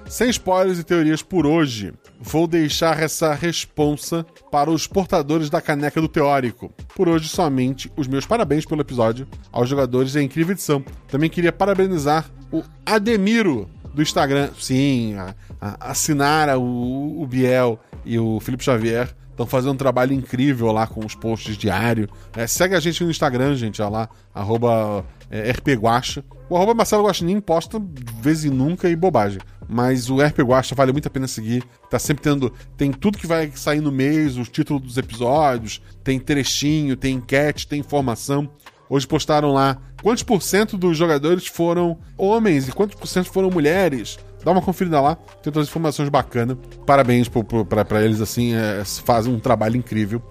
[0.08, 6.00] Sem spoilers e teorias por hoje, vou deixar essa responsa para os portadores da caneca
[6.00, 6.72] do teórico.
[6.94, 10.84] Por hoje, somente os meus parabéns pelo episódio aos jogadores da incrível edição.
[11.08, 14.50] Também queria parabenizar o Ademiro do Instagram.
[14.58, 20.72] Sim, a, a, o, o Biel e o Felipe Xavier Estão fazendo um trabalho incrível
[20.72, 22.08] lá com os posts diários.
[22.34, 26.24] É, segue a gente no Instagram, gente, ó lá, arroba é, rpguacha.
[26.48, 27.78] O arroba Marcelo Guaxinim posta
[28.22, 29.38] vez e nunca e bobagem.
[29.68, 31.64] Mas o RP Guacha vale muito a pena seguir.
[31.90, 32.52] Tá sempre tendo.
[32.76, 37.66] Tem tudo que vai sair no mês, os títulos dos episódios, tem trechinho, tem enquete,
[37.66, 38.48] tem informação.
[38.88, 43.50] Hoje postaram lá quantos por cento dos jogadores foram homens e quantos por cento foram
[43.50, 44.18] mulheres.
[44.44, 46.56] Dá uma conferida lá, tem todas as informações bacanas.
[46.86, 50.22] Parabéns para eles, assim, é, fazem um trabalho incrível.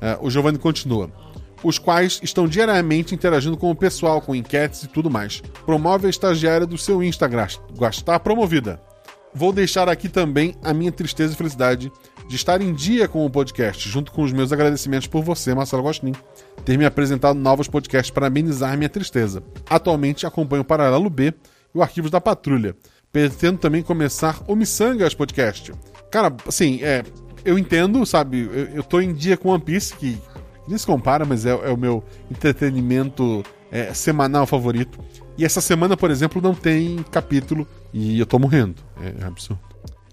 [0.00, 1.08] É, o Giovanni continua.
[1.62, 5.42] Os quais estão diariamente interagindo com o pessoal, com enquetes e tudo mais.
[5.66, 7.46] Promove a estagiária do seu Instagram.
[7.90, 8.80] Está promovida.
[9.32, 11.92] Vou deixar aqui também a minha tristeza e felicidade
[12.28, 15.82] de estar em dia com o podcast, junto com os meus agradecimentos por você, Marcelo
[15.82, 16.12] Gostin,
[16.64, 19.42] ter me apresentado novos podcasts para amenizar minha tristeza.
[19.68, 21.34] Atualmente acompanho o Paralelo B
[21.74, 22.76] e o Arquivos da Patrulha.
[23.12, 25.72] Pretendo também começar o Missangas Podcast.
[26.10, 27.02] Cara, assim, é,
[27.44, 28.48] eu entendo, sabe?
[28.52, 30.18] Eu, eu tô em dia com One Piece, que
[30.70, 34.98] nem se compara, mas é, é o meu entretenimento é, semanal favorito.
[35.36, 38.76] E essa semana, por exemplo, não tem capítulo e eu tô morrendo.
[39.02, 39.60] É, é absurdo.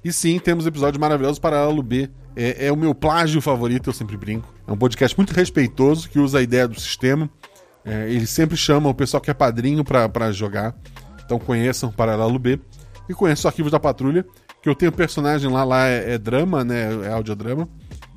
[0.04, 1.40] E sim, temos episódios maravilhosos.
[1.40, 4.48] Paralelo B é, é, o meu plágio favorito, eu sempre brinco.
[4.68, 7.28] É um podcast muito respeitoso que usa a ideia do sistema.
[7.84, 10.76] É, ele sempre chama o pessoal que é padrinho para jogar.
[11.26, 12.60] Então conheçam Paralelo B
[13.10, 14.24] e conheço os arquivos da patrulha,
[14.62, 17.06] que eu tenho personagem lá, lá é, é drama, né?
[17.06, 17.68] É audiodrama.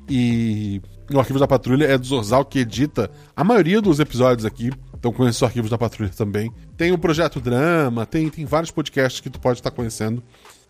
[0.07, 0.81] E
[1.15, 4.71] o Arquivos da Patrulha é do Zorzal, que edita a maioria dos episódios aqui.
[4.97, 6.51] Então conheço Arquivos da Patrulha também.
[6.77, 10.23] Tem o Projeto Drama, tem, tem vários podcasts que tu pode estar conhecendo.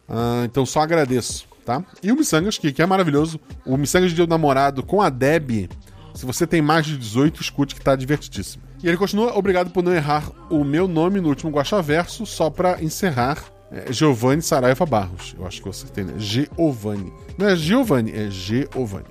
[0.07, 1.83] Uh, então só agradeço, tá?
[2.01, 3.39] E o Missangas, que, que é maravilhoso.
[3.65, 5.69] O Missangas de Dia Namorado com a Deb.
[6.13, 8.63] Se você tem mais de 18, escute que tá divertidíssimo.
[8.83, 12.49] E ele continua, obrigado por não errar o meu nome no último Guacha Verso, só
[12.49, 13.37] para encerrar
[13.71, 15.33] é Giovanni Saraiva Barros.
[15.39, 16.15] Eu acho que você tem, né?
[16.17, 17.11] Giovanni.
[17.37, 19.05] Não é Giovanni, é Giovanni.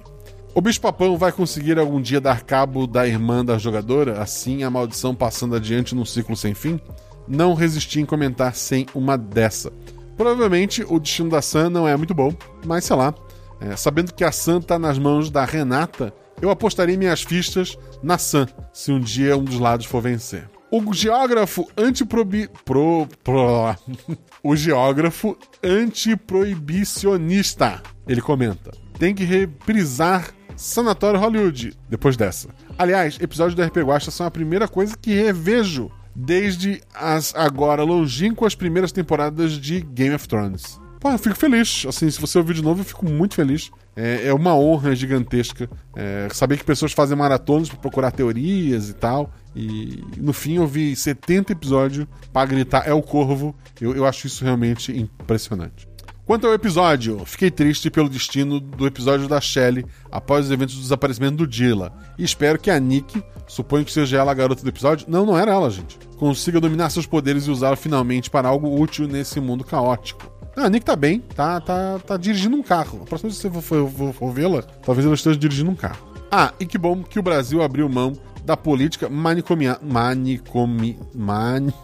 [0.52, 4.70] O Bicho Papão vai conseguir algum dia dar cabo da irmã da jogadora, assim a
[4.70, 6.80] maldição passando adiante num ciclo sem fim?
[7.28, 9.72] Não resisti em comentar sem uma dessa.
[10.16, 12.34] Provavelmente o destino da Sam não é muito bom,
[12.66, 13.14] mas sei lá.
[13.60, 18.18] É, sabendo que a Sam tá nas mãos da Renata, eu apostaria minhas fichas na
[18.18, 20.50] Sam, se um dia um dos lados for vencer.
[20.68, 22.50] O geógrafo antiprobi...
[22.64, 23.06] Pro...
[23.22, 23.72] Pro...
[24.42, 32.48] o geógrafo antiproibicionista, ele comenta, tem que reprisar Sanatório Hollywood, depois dessa.
[32.78, 38.54] Aliás, episódios do RP Guacha são a primeira coisa que revejo desde as agora longínquas
[38.54, 40.78] primeiras temporadas de Game of Thrones.
[41.00, 41.86] Pô, eu fico feliz.
[41.88, 43.70] Assim, se você ouvir de novo, eu fico muito feliz.
[43.96, 48.92] É, é uma honra gigantesca é, saber que pessoas fazem maratonas para procurar teorias e
[48.92, 49.32] tal.
[49.56, 53.56] E no fim eu vi 70 episódios para gritar é o corvo.
[53.80, 55.88] Eu, eu acho isso realmente impressionante.
[56.30, 60.82] Quanto ao episódio, fiquei triste pelo destino do episódio da Shelley após os eventos do
[60.82, 61.92] desaparecimento do Dilla.
[62.16, 65.36] E espero que a Nick, suponho que seja ela a garota do episódio, não, não
[65.36, 69.64] era ela, gente, consiga dominar seus poderes e usá-los finalmente para algo útil nesse mundo
[69.64, 70.32] caótico.
[70.56, 73.00] Ah, a Nick tá bem, tá, tá, tá dirigindo um carro.
[73.02, 76.06] A próxima vez que você for, for, for vê-la, talvez ela esteja dirigindo um carro.
[76.30, 78.12] Ah, e que bom que o Brasil abriu mão
[78.44, 79.78] da política manicomial.
[79.82, 80.96] Manicomi.
[81.12, 81.74] Mani...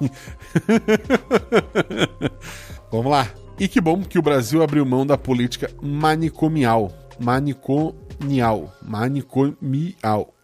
[2.93, 3.29] Vamos lá.
[3.59, 6.93] E que bom que o Brasil abriu mão da política manicomial.
[7.19, 8.73] Maniconial.
[8.83, 10.35] Manicomial.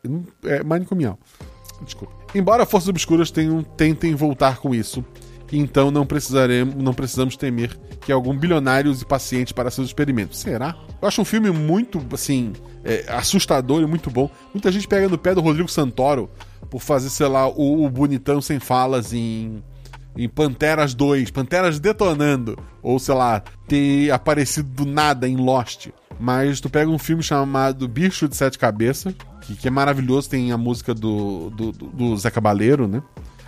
[0.44, 1.18] É manicomial.
[1.84, 2.14] Desculpa.
[2.34, 5.04] Embora Forças Obscuras tenham, tentem voltar com isso,
[5.52, 10.38] então não precisaremos, não precisamos temer que algum bilionário use pacientes para seus experimentos.
[10.38, 10.76] Será?
[11.00, 12.52] Eu acho um filme muito, assim,
[12.82, 14.30] é, assustador e muito bom.
[14.54, 16.30] Muita gente pega no pé do Rodrigo Santoro
[16.70, 19.62] por fazer, sei lá, o, o bonitão sem falas em
[20.16, 25.88] em Panteras 2, Panteras detonando, ou sei lá, ter aparecido do nada em Lost.
[26.20, 30.52] Mas tu pega um filme chamado Bicho de Sete Cabeças, que, que é maravilhoso, tem
[30.52, 33.02] a música do, do, do, do Zé Cabaleiro, né?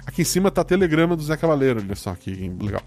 [0.06, 2.82] Aqui em cima tá telegrama do Zé Cabaleiro, olha só que legal.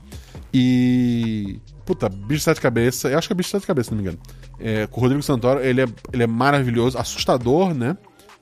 [0.53, 1.59] E.
[1.85, 3.97] Puta, Bicho de Sete Cabeças, eu acho que é Bicho de Sete Cabeças, se não
[3.97, 4.19] me engano.
[4.59, 7.97] É, com o Rodrigo Santoro, ele é, ele é maravilhoso, assustador, né?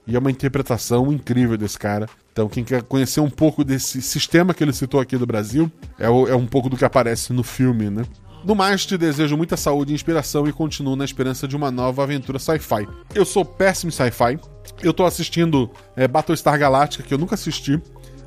[0.07, 2.07] E é uma interpretação incrível desse cara.
[2.35, 6.09] Então, quem quer conhecer um pouco desse sistema que ele citou aqui do Brasil, é,
[6.09, 8.03] o, é um pouco do que aparece no filme, né?
[8.43, 12.03] No mais, te desejo muita saúde e inspiração e continuo na esperança de uma nova
[12.03, 12.85] aventura sci-fi.
[13.13, 14.37] Eu sou péssimo sci-fi.
[14.83, 17.81] Eu tô assistindo é, Battlestar Galactica, que eu nunca assisti,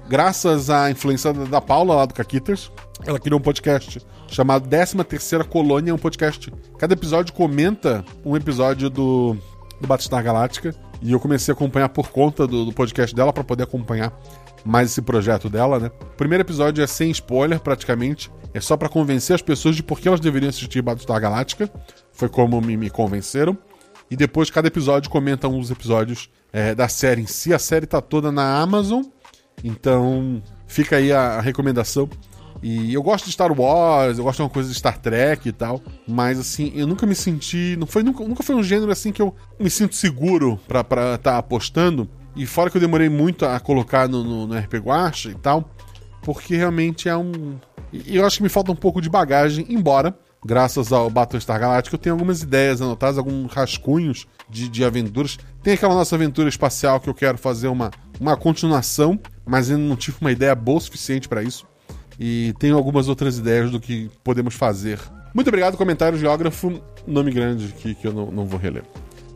[0.09, 2.73] graças à influência da Paula lá do Caquitas.
[3.05, 6.51] Ela criou um podcast chamado 13 Terceira Colônia, um podcast.
[6.79, 9.37] Cada episódio comenta um episódio do,
[9.79, 10.75] do Battlestar Galactica.
[11.01, 14.13] E eu comecei a acompanhar por conta do, do podcast dela para poder acompanhar
[14.65, 15.91] mais esse projeto dela, né?
[16.01, 18.31] O primeiro episódio é sem spoiler, praticamente.
[18.53, 21.71] É só para convencer as pessoas de por que elas deveriam assistir Battlestar Galáctica.
[22.13, 23.57] Foi como me, me convenceram.
[24.11, 27.53] E depois, cada episódio comenta dos episódios é, da série em si.
[27.53, 29.03] A série tá toda na Amazon.
[29.63, 32.09] Então, fica aí a, a recomendação.
[32.63, 35.53] E eu gosto de Star Wars, eu gosto de uma coisa de Star Trek e
[35.53, 39.13] tal, mas assim, eu nunca me senti, não foi nunca, nunca foi um gênero assim
[39.13, 42.09] que eu me sinto seguro para estar tá apostando.
[42.35, 45.71] E fora que eu demorei muito a colocar no, no, no RP Guacha e tal,
[46.23, 47.57] porque realmente é um
[48.07, 51.99] eu acho que me falta um pouco de bagagem, embora graças ao Battlestar Galactica, eu
[51.99, 55.39] tenho algumas ideias anotadas, alguns rascunhos de, de aventuras.
[55.63, 57.91] Tem aquela nossa aventura espacial que eu quero fazer uma,
[58.21, 61.67] uma continuação, mas ainda não tive uma ideia boa o suficiente para isso
[62.19, 64.99] e tenho algumas outras ideias do que podemos fazer.
[65.35, 68.83] Muito obrigado, comentário geógrafo, nome grande que, que eu não, não vou reler.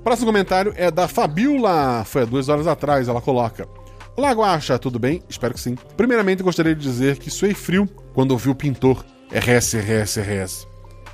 [0.02, 3.68] Próximo comentário é da Fabiola, foi há duas horas atrás, ela coloca.
[4.16, 5.22] Olá, Guaxa, tudo bem?
[5.28, 5.76] Espero que sim.
[5.96, 10.68] Primeiramente, gostaria de dizer que suei frio quando ouvi o pintor RS, RS, RS.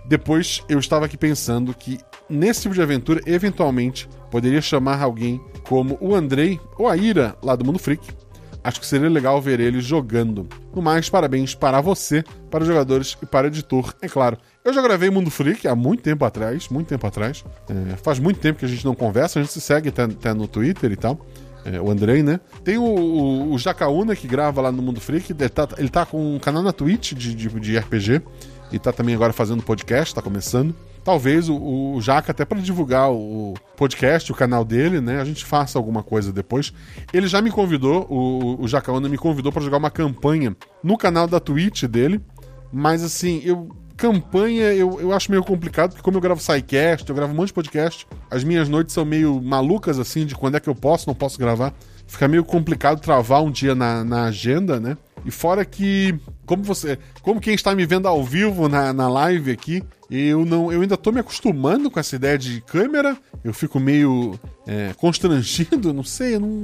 [0.06, 1.98] Depois, eu estava aqui pensando que,
[2.30, 7.54] nesse tipo de aventura, eventualmente, poderia chamar alguém como o Andrei ou a Ira, lá
[7.54, 8.08] do Mundo Freak,
[8.62, 10.48] Acho que seria legal ver eles jogando.
[10.74, 14.36] No mais, parabéns para você, para os jogadores e para o editor, é claro.
[14.64, 17.44] Eu já gravei Mundo Freak há muito tempo atrás, muito tempo atrás.
[17.68, 20.34] É, faz muito tempo que a gente não conversa, a gente se segue até, até
[20.34, 21.24] no Twitter e tal.
[21.64, 22.40] É, o Andrei, né?
[22.64, 25.32] Tem o, o, o Jacaúna que grava lá no Mundo Freak.
[25.32, 28.22] Ele tá, ele tá com um canal na Twitch de, de, de RPG.
[28.70, 30.74] E tá também agora fazendo podcast, tá começando
[31.05, 35.20] talvez o, o Jaca, até para divulgar o podcast, o canal dele, né?
[35.20, 36.72] A gente faça alguma coisa depois.
[37.12, 41.26] Ele já me convidou, o, o Jacaona me convidou para jogar uma campanha no canal
[41.26, 42.20] da Twitch dele.
[42.72, 43.68] Mas assim, eu.
[43.96, 47.49] Campanha eu, eu acho meio complicado, porque como eu gravo SciCast, eu gravo um monte
[47.49, 51.09] de podcast, as minhas noites são meio malucas, assim, de quando é que eu posso,
[51.09, 51.74] não posso gravar.
[52.09, 54.96] Fica meio complicado travar um dia na, na agenda, né?
[55.24, 59.50] E fora que, como você, como quem está me vendo ao vivo na, na live
[59.50, 63.16] aqui, eu não, eu ainda tô me acostumando com essa ideia de câmera.
[63.44, 66.62] Eu fico meio é, constrangido, não sei, não.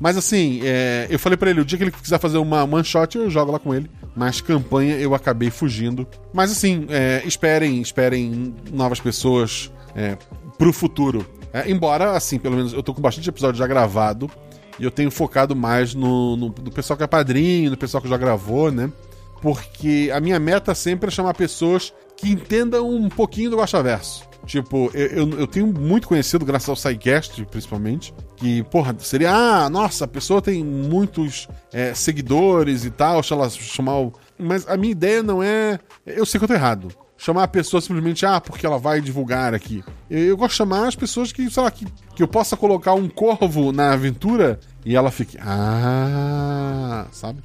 [0.00, 2.82] Mas assim, é, eu falei para ele, o dia que ele quiser fazer uma one
[2.82, 3.90] shot, eu jogo lá com ele.
[4.16, 6.06] Mas campanha eu acabei fugindo.
[6.32, 10.16] Mas assim, é, esperem, esperem novas pessoas é,
[10.56, 11.26] pro futuro.
[11.54, 14.30] É, embora, assim, pelo menos eu tô com bastante episódio já gravado.
[14.78, 18.08] E eu tenho focado mais no, no, no pessoal que é padrinho, no pessoal que
[18.08, 18.92] já gravou, né?
[19.44, 24.26] porque a minha meta sempre é chamar pessoas que entendam um pouquinho do Verso.
[24.46, 29.68] Tipo, eu, eu, eu tenho muito conhecido, graças ao SciCast, principalmente, que, porra, seria, ah,
[29.68, 34.14] nossa, a pessoa tem muitos é, seguidores e tal, se ela chamar o.
[34.38, 35.78] Mas a minha ideia não é.
[36.06, 36.88] Eu sei que eu tô errado.
[37.16, 39.84] Chamar a pessoa simplesmente, ah, porque ela vai divulgar aqui.
[40.10, 42.94] Eu, eu gosto de chamar as pessoas que, sei lá, que, que eu possa colocar
[42.94, 47.42] um corvo na aventura e ela fique, ah, sabe?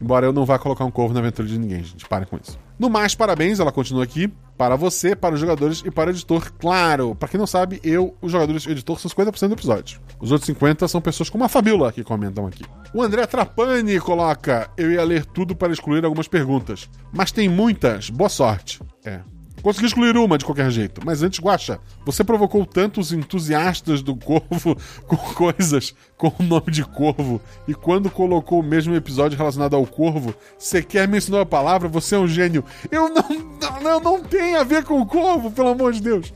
[0.00, 2.06] Embora eu não vá colocar um corvo na aventura de ninguém, gente.
[2.06, 2.58] Parem com isso.
[2.78, 4.32] No mais, parabéns, ela continua aqui.
[4.56, 6.50] Para você, para os jogadores e para o editor.
[6.58, 10.00] Claro, para quem não sabe, eu, os jogadores e o editor são 50% do episódio.
[10.18, 12.64] Os outros 50% são pessoas como a Fabiola que comentam aqui.
[12.94, 16.88] O André Trapani coloca: Eu ia ler tudo para excluir algumas perguntas.
[17.12, 18.08] Mas tem muitas.
[18.08, 18.80] Boa sorte.
[19.04, 19.20] É,
[19.62, 21.00] Consegui excluir uma de qualquer jeito.
[21.04, 24.76] Mas antes, Guaxa, você provocou tantos entusiastas do Corvo
[25.06, 27.40] com coisas com o nome de Corvo.
[27.66, 32.14] E quando colocou o mesmo episódio relacionado ao Corvo, sequer me ensinou a palavra, você
[32.14, 32.64] é um gênio.
[32.90, 36.32] Eu não, não, não tem a ver com o Corvo, pelo amor de Deus.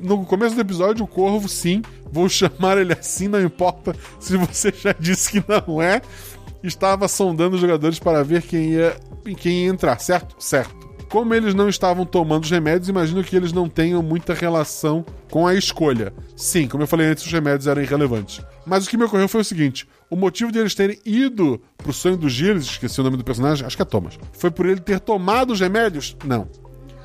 [0.00, 4.72] No começo do episódio, o Corvo, sim, vou chamar ele assim, não importa se você
[4.72, 6.00] já disse que não é.
[6.62, 8.96] Estava sondando os jogadores para ver quem ia,
[9.38, 10.36] quem ia entrar, certo?
[10.38, 10.83] Certo.
[11.14, 15.46] Como eles não estavam tomando os remédios, imagino que eles não tenham muita relação com
[15.46, 16.12] a escolha.
[16.34, 18.40] Sim, como eu falei antes, os remédios eram irrelevantes.
[18.66, 21.92] Mas o que me ocorreu foi o seguinte: o motivo de eles terem ido pro
[21.92, 24.80] sonho do Gilles, esqueci o nome do personagem, acho que é Thomas, foi por ele
[24.80, 26.16] ter tomado os remédios?
[26.24, 26.48] Não.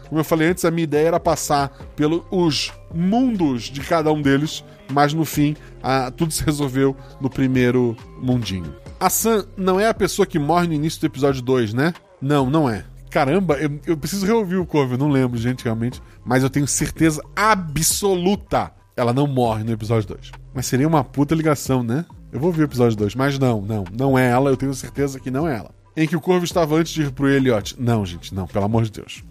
[0.08, 4.66] Como eu falei antes, a minha ideia era passar pelos mundos de cada um deles,
[4.92, 8.74] mas no fim, a, tudo se resolveu no primeiro mundinho.
[9.00, 11.94] A Sam não é a pessoa que morre no início do episódio 2, né?
[12.20, 12.86] Não, não é.
[13.10, 16.02] Caramba, eu, eu preciso reouvir o Corvo, eu não lembro, gente, realmente.
[16.24, 18.72] Mas eu tenho certeza absoluta.
[18.96, 20.32] Ela não morre no episódio 2.
[20.54, 22.06] Mas seria uma puta ligação, né?
[22.32, 25.20] Eu vou ver o episódio 2, mas não, não, não é ela, eu tenho certeza
[25.20, 25.72] que não é ela.
[25.98, 27.76] Em que o Corvo estava antes de ir pro Elliot.
[27.80, 29.24] Não, gente, não, pelo amor de Deus.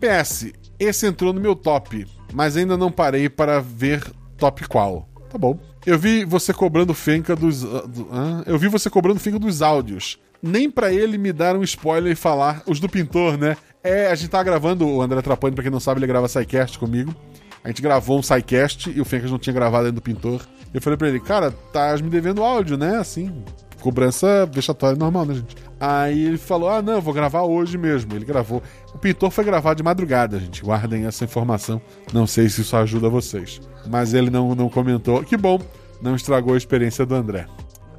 [0.00, 4.02] PS, esse entrou no meu top, mas ainda não parei para ver
[4.38, 5.08] top qual.
[5.28, 5.58] Tá bom.
[5.84, 7.62] Eu vi você cobrando fenca dos.
[7.62, 8.08] Uh, do,
[8.46, 12.16] eu vi você cobrando fenca dos áudios nem para ele me dar um spoiler e
[12.16, 13.56] falar os do pintor, né?
[13.82, 16.78] É, a gente tá gravando, o André Trapani, pra quem não sabe, ele grava SciCast
[16.78, 17.14] comigo.
[17.62, 20.40] A gente gravou um SciCast e o Fencas não tinha gravado ainda do pintor.
[20.72, 22.96] Eu falei pra ele, cara, tá me devendo áudio, né?
[22.96, 23.44] Assim,
[23.80, 25.56] cobrança vexatória normal, né, gente?
[25.78, 28.14] Aí ele falou: Ah, não, vou gravar hoje mesmo.
[28.14, 28.62] Ele gravou.
[28.94, 30.62] O pintor foi gravar de madrugada, gente.
[30.62, 31.80] Guardem essa informação.
[32.12, 33.60] Não sei se isso ajuda vocês.
[33.88, 35.22] Mas ele não, não comentou.
[35.22, 35.60] Que bom,
[36.00, 37.46] não estragou a experiência do André.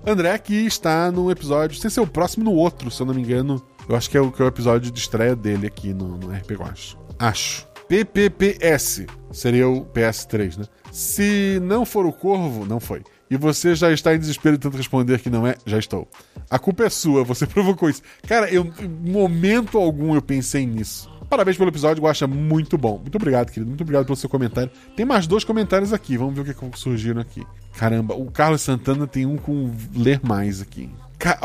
[0.05, 3.21] André que está no episódio, sem ser o próximo no outro, se eu não me
[3.21, 3.61] engano.
[3.87, 6.31] Eu acho que é o, que é o episódio de estreia dele aqui no, no
[6.31, 6.97] RP Acho.
[7.17, 7.67] Acho.
[7.87, 10.65] PPPS seria o PS3, né?
[10.91, 13.01] Se não for o Corvo, não foi.
[13.29, 16.07] E você já está em desespero de tanto responder que não é, já estou.
[16.49, 18.01] A culpa é sua, você provocou isso.
[18.27, 21.09] Cara, eu, em momento algum eu pensei nisso.
[21.29, 22.99] Parabéns pelo episódio, acho muito bom.
[22.99, 23.67] Muito obrigado, querido.
[23.67, 24.71] Muito obrigado pelo seu comentário.
[24.95, 27.45] Tem mais dois comentários aqui, vamos ver o que surgiram aqui.
[27.77, 30.89] Caramba, o Carlos Santana tem um com ler mais aqui.
[31.19, 31.37] Ca...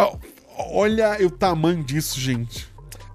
[0.73, 2.69] Olha o tamanho disso, gente.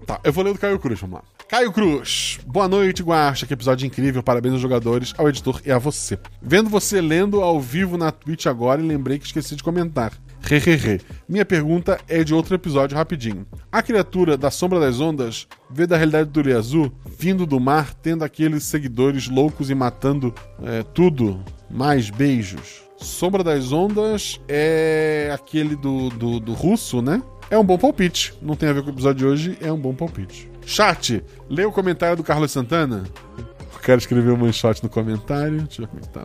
[0.05, 1.23] Tá, eu vou ler do Caio Cruz, vamos lá.
[1.47, 3.45] Caio Cruz, boa noite, Guacha.
[3.45, 4.21] Que episódio incrível.
[4.21, 6.19] Parabéns aos jogadores, ao editor e a você.
[6.41, 10.11] Vendo você lendo ao vivo na Twitch agora, lembrei que esqueci de comentar.
[10.49, 11.01] Hehehe.
[11.27, 13.45] Minha pergunta é de outro episódio rapidinho.
[13.69, 18.23] A criatura da Sombra das Ondas vê da realidade do Azul vindo do mar, tendo
[18.23, 20.33] aqueles seguidores loucos e matando
[20.63, 21.43] é, tudo.
[21.69, 22.81] Mais beijos.
[22.97, 27.21] Sombra das Ondas é aquele do, do, do russo, né?
[27.49, 28.33] É um bom palpite.
[28.41, 30.49] Não tem a ver com o episódio de hoje, é um bom palpite.
[30.65, 33.03] Chat, lê o comentário do Carlos Santana.
[33.37, 35.61] Eu quero escrever um shot no comentário.
[35.61, 36.23] Deixa eu é tá.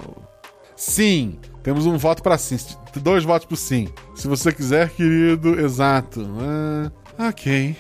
[0.77, 2.57] Sim, temos um voto para sim.
[2.97, 3.89] Dois votos pro sim.
[4.15, 6.27] Se você quiser, querido, exato.
[7.19, 7.77] Ah, ok.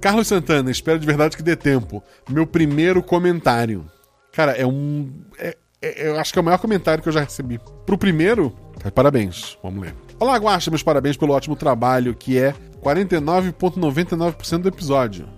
[0.00, 2.02] Carlos Santana, espero de verdade que dê tempo.
[2.28, 3.84] Meu primeiro comentário.
[4.32, 5.10] Cara, é um.
[5.38, 7.60] É, é, eu acho que é o maior comentário que eu já recebi.
[7.84, 9.58] Pro primeiro, tá, parabéns.
[9.62, 9.94] Vamos ler.
[10.18, 15.28] Olá, Guaxa, meus parabéns pelo ótimo trabalho, que é 49,99% do episódio.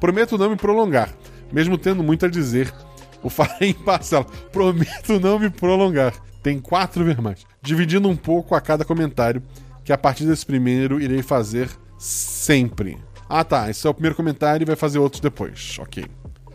[0.00, 1.14] Prometo não me prolongar,
[1.52, 2.72] mesmo tendo muito a dizer.
[3.22, 4.24] O farei em parcela.
[4.50, 6.14] Prometo não me prolongar.
[6.42, 7.46] Tem quatro vermelhos.
[7.62, 9.42] Dividindo um pouco a cada comentário,
[9.84, 11.68] que a partir desse primeiro irei fazer
[11.98, 12.98] sempre.
[13.28, 15.76] Ah tá, esse é o primeiro comentário e vai fazer outros depois.
[15.78, 16.04] Ok.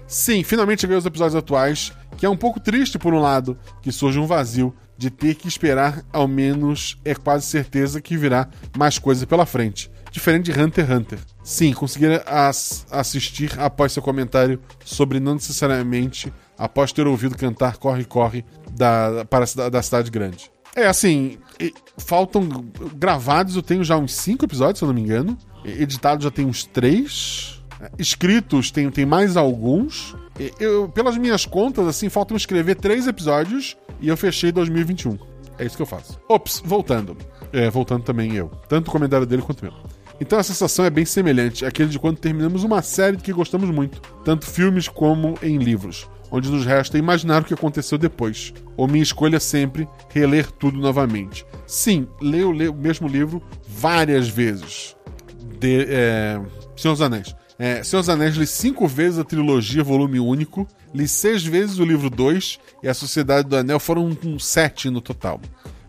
[0.07, 3.91] Sim, finalmente cheguei aos episódios atuais, que é um pouco triste por um lado, que
[3.91, 8.99] surge um vazio de ter que esperar, ao menos é quase certeza que virá mais
[8.99, 9.89] coisa pela frente.
[10.15, 11.19] Diferente de Hunter x Hunter.
[11.43, 18.05] Sim, conseguir as assistir após seu comentário sobre não necessariamente após ter ouvido cantar Corre
[18.05, 20.49] Corre da, para da cidade grande.
[20.73, 21.37] É assim,
[21.97, 22.47] faltam
[22.95, 25.37] gravados, eu tenho já uns 5 episódios, se eu não me engano.
[25.65, 27.61] Editados já tem uns 3.
[27.99, 30.15] Escritos tem, tem mais alguns.
[30.57, 35.19] Eu, pelas minhas contas, assim, faltam escrever três episódios e eu fechei 2021.
[35.59, 36.17] É isso que eu faço.
[36.29, 37.17] Ops, voltando.
[37.51, 38.49] É, voltando também eu.
[38.69, 39.73] Tanto o comentário dele quanto o meu.
[40.19, 44.01] Então a sensação é bem semelhante àquele de quando terminamos uma série que gostamos muito,
[44.23, 48.53] tanto filmes como em livros, onde nos resta imaginar o que aconteceu depois.
[48.77, 51.45] Ou minha escolha sempre reler tudo novamente.
[51.67, 54.95] Sim, leio, leio o mesmo livro várias vezes.
[55.59, 56.41] De, é,
[56.75, 57.35] Senhor dos Anéis.
[57.57, 61.85] É, Senhor dos Anéis li cinco vezes a trilogia volume único, li seis vezes o
[61.85, 65.39] livro 2 e a Sociedade do Anel foram um sete no total.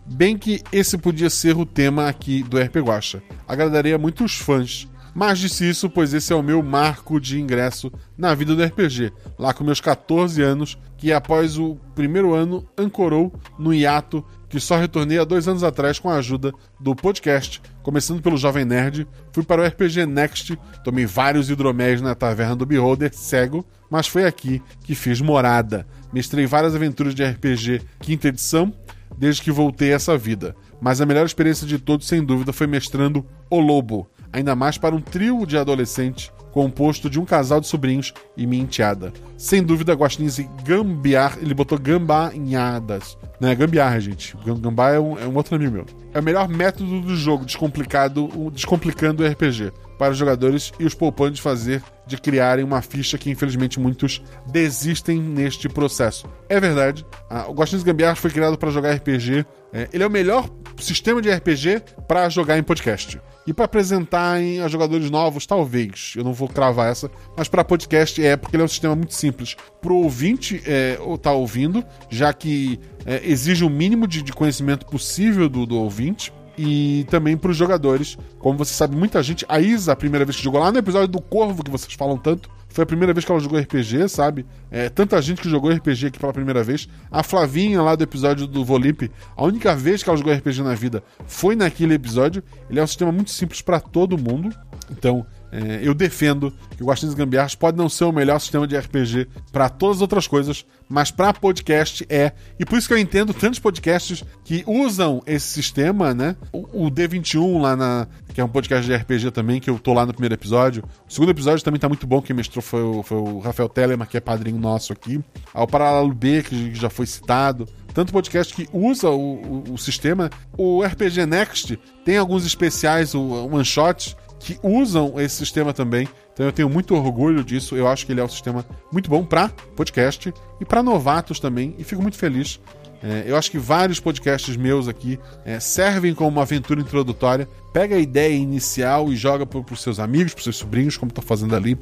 [0.09, 3.21] Bem que esse podia ser o tema aqui do RP Guacha.
[3.47, 4.87] Agradaria muitos fãs.
[5.13, 9.11] Mas disse isso, pois esse é o meu marco de ingresso na vida do RPG,
[9.37, 14.77] lá com meus 14 anos, que após o primeiro ano ancorou no hiato que só
[14.77, 17.61] retornei há dois anos atrás com a ajuda do podcast.
[17.83, 22.65] Começando pelo Jovem Nerd, fui para o RPG Next, tomei vários hidroméis na taverna do
[22.65, 25.85] Beholder, cego, mas foi aqui que fiz morada.
[26.13, 28.73] Mestrei várias aventuras de RPG quinta edição,
[29.17, 30.55] desde que voltei a essa vida.
[30.79, 34.95] Mas a melhor experiência de todos, sem dúvida, foi mestrando O Lobo, ainda mais para
[34.95, 39.13] um trio de adolescentes composto de um casal de sobrinhos e minha enteada.
[39.37, 43.15] Sem dúvida, Guaxinins gambiar, ele botou gambanhadas.
[43.39, 44.35] Não é gambiarra, gente.
[44.59, 45.85] Gambá é um, é um outro amigo meu.
[46.13, 50.93] É o melhor método do jogo, descomplicado, descomplicando o RPG para os jogadores e os
[50.93, 56.27] poupando de fazer, de criarem uma ficha que infelizmente muitos desistem neste processo.
[56.47, 57.05] É verdade,
[57.47, 59.45] o Guaxinins Gambiarra foi criado para jogar RPG.
[59.73, 63.19] É, ele é o melhor sistema de RPG para jogar em podcast.
[63.45, 66.13] E para apresentar em, a jogadores novos, talvez.
[66.17, 67.09] Eu não vou cravar essa.
[67.35, 69.55] Mas para podcast é, porque ele é um sistema muito simples.
[69.81, 72.77] Pro ouvinte é, tá ouvindo, já que
[73.07, 77.57] é, exige o mínimo de, de conhecimento possível do, do ouvinte e também para os
[77.57, 78.17] jogadores.
[78.37, 79.45] Como você sabe, muita gente.
[79.47, 82.17] A Isa, a primeira vez que jogou lá no episódio do Corvo, que vocês falam
[82.17, 84.45] tanto, foi a primeira vez que ela jogou RPG, sabe?
[84.69, 86.89] É, tanta gente que jogou RPG aqui pela primeira vez.
[87.09, 90.75] A Flavinha, lá do episódio do Volip, a única vez que ela jogou RPG na
[90.75, 92.43] vida foi naquele episódio.
[92.69, 94.53] Ele é um sistema muito simples para todo mundo.
[94.91, 98.77] Então, é, eu defendo que o Guaxinins Gambiarras pode não ser o melhor sistema de
[98.77, 102.33] RPG para todas as outras coisas, mas para podcast é.
[102.59, 106.35] E por isso que eu entendo tantos podcasts que usam esse sistema, né?
[106.51, 108.07] O, o D21 lá na.
[108.33, 110.83] que é um podcast de RPG também, que eu tô lá no primeiro episódio.
[111.07, 114.05] O segundo episódio também tá muito bom, quem mestrou foi o, foi o Rafael Telema,
[114.05, 115.19] que é padrinho nosso aqui.
[115.53, 120.29] O Paralelo B, que já foi citado tanto podcast que usa o, o, o, sistema.
[120.55, 126.07] O RPG Next tem alguns especiais, o one shot, que usam esse sistema também.
[126.33, 127.75] Então eu tenho muito orgulho disso.
[127.75, 131.75] Eu acho que ele é um sistema muito bom para podcast e para novatos também.
[131.77, 132.59] E fico muito feliz.
[133.01, 137.47] É, eu acho que vários podcasts meus aqui é, servem como uma aventura introdutória.
[137.71, 141.09] Pega a ideia inicial e joga para os seus amigos, para os seus sobrinhos, como
[141.09, 141.77] estou fazendo ali.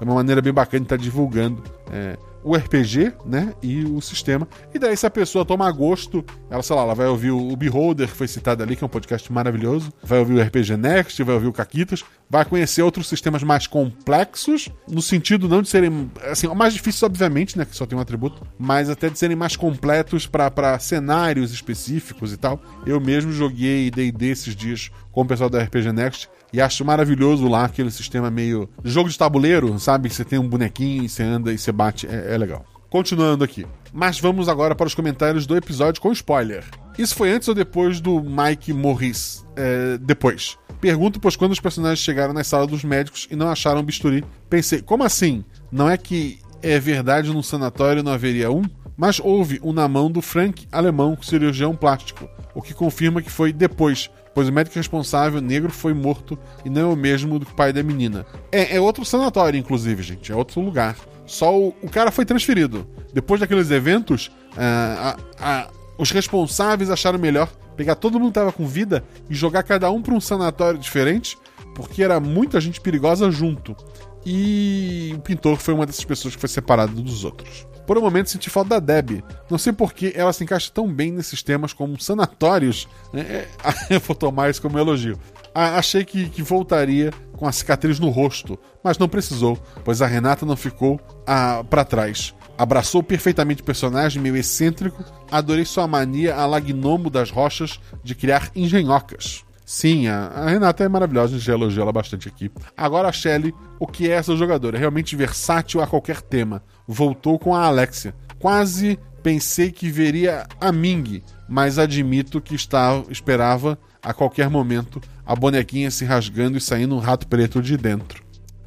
[0.00, 3.54] É uma maneira bem bacana de estar tá divulgando é, o RPG, né?
[3.62, 4.48] E o sistema.
[4.74, 8.08] E daí, se a pessoa toma gosto, ela, sei lá, ela vai ouvir o Beholder,
[8.08, 9.92] que foi citado ali, que é um podcast maravilhoso.
[10.02, 12.04] Vai ouvir o RPG Next, vai ouvir o Caquitas.
[12.28, 16.10] Vai conhecer outros sistemas mais complexos, no sentido não de serem.
[16.30, 17.64] Assim, mais difíceis, obviamente, né?
[17.64, 22.36] Que só tem um atributo, mas até de serem mais completos para cenários específicos e
[22.36, 22.62] tal.
[22.86, 27.48] Eu mesmo joguei DD esses dias com o pessoal da RPG Next e acho maravilhoso
[27.48, 30.08] lá aquele sistema meio jogo de tabuleiro, sabe?
[30.08, 32.06] Você tem um bonequinho e você anda e você bate.
[32.06, 32.64] É, é legal.
[32.88, 33.66] Continuando aqui.
[33.92, 36.64] Mas vamos agora para os comentários do episódio com spoiler.
[36.98, 39.46] Isso foi antes ou depois do Mike Morris?
[39.56, 40.58] É, depois.
[40.80, 44.82] Pergunto, pois quando os personagens chegaram na sala dos médicos e não acharam bisturi, pensei,
[44.82, 45.44] como assim?
[45.70, 48.62] Não é que é verdade num sanatório não haveria um?
[48.96, 53.52] Mas houve um na mão do Frank, alemão, cirurgião plástico, o que confirma que foi
[53.52, 57.52] depois, pois o médico responsável negro foi morto e não é o mesmo do que
[57.52, 58.26] o pai da menina.
[58.50, 60.96] É, é outro sanatório, inclusive, gente, é outro lugar.
[61.26, 62.86] Só o, o cara foi transferido.
[63.12, 68.52] Depois daqueles eventos, é, a, a, os responsáveis acharam melhor pegar todo mundo que tava
[68.52, 71.38] com vida e jogar cada um para um sanatório diferente,
[71.74, 73.76] porque era muita gente perigosa junto.
[74.24, 77.66] E o pintor foi uma dessas pessoas que foi separado dos outros.
[77.86, 79.22] Por um momento senti falta da Deb.
[79.50, 82.88] Não sei por que ela se encaixa tão bem nesses temas como sanatórios.
[83.12, 83.46] Né?
[83.90, 85.18] Eu vou tomar isso como elogio.
[85.54, 90.44] achei que, que voltaria com a cicatriz no rosto, mas não precisou, pois a Renata
[90.44, 92.34] não ficou ah, para trás.
[92.58, 95.02] Abraçou perfeitamente o personagem, meio excêntrico.
[95.30, 99.42] Adorei sua mania a Lagnomo das Rochas de criar engenhocas.
[99.64, 102.50] Sim, a, Renata é maravilhosa, a gente já elogiou ela bastante aqui.
[102.76, 104.76] Agora a Shelly, o que é essa jogadora?
[104.76, 106.60] É realmente versátil a qualquer tema.
[106.92, 108.12] Voltou com a Alexia.
[108.40, 115.36] Quase pensei que veria a Ming, mas admito que estava, esperava a qualquer momento a
[115.36, 118.24] bonequinha se rasgando e saindo um rato preto de dentro.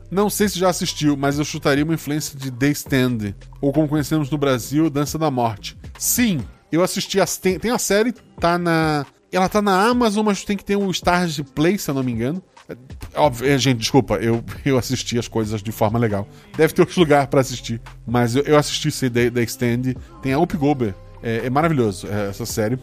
[0.10, 3.90] Não sei se já assistiu, mas eu chutaria uma influência de The Stand, ou como
[3.90, 5.78] conhecemos no Brasil, Dança da Morte.
[5.98, 7.20] Sim, eu assisti.
[7.20, 9.06] A, tem, tem a série, tá na.
[9.34, 12.12] Ela tá na Amazon, mas tem que ter o Stars Play, se eu não me
[12.14, 12.42] engano.
[12.70, 12.76] É,
[13.16, 16.28] óbvio, é, gente, desculpa, eu, eu assisti as coisas de forma legal.
[16.56, 19.94] Deve ter outro lugar para assistir, mas eu, eu assisti esse The, The Stand.
[20.22, 20.94] Tem a Up Gober.
[21.22, 22.78] É, é maravilhoso é, essa série.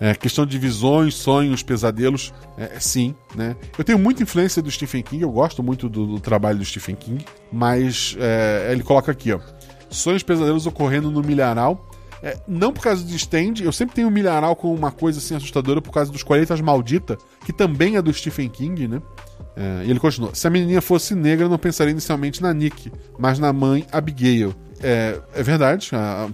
[0.00, 3.56] É, questão de visões, sonhos, pesadelos, é, sim, né?
[3.78, 6.96] Eu tenho muita influência do Stephen King, eu gosto muito do, do trabalho do Stephen
[6.96, 9.38] King, mas é, ele coloca aqui, ó,
[9.88, 11.88] sonhos pesadelos ocorrendo no milharal,
[12.24, 15.34] é, não por causa de Stand, eu sempre tenho o milharal como uma coisa assim
[15.34, 19.02] assustadora por causa dos Colheitas Maldita, que também é do Stephen King, né?
[19.54, 23.38] É, e ele continua: Se a menininha fosse negra, não pensaria inicialmente na Nick, mas
[23.38, 24.54] na mãe Abigail.
[24.82, 26.30] É, é verdade, a,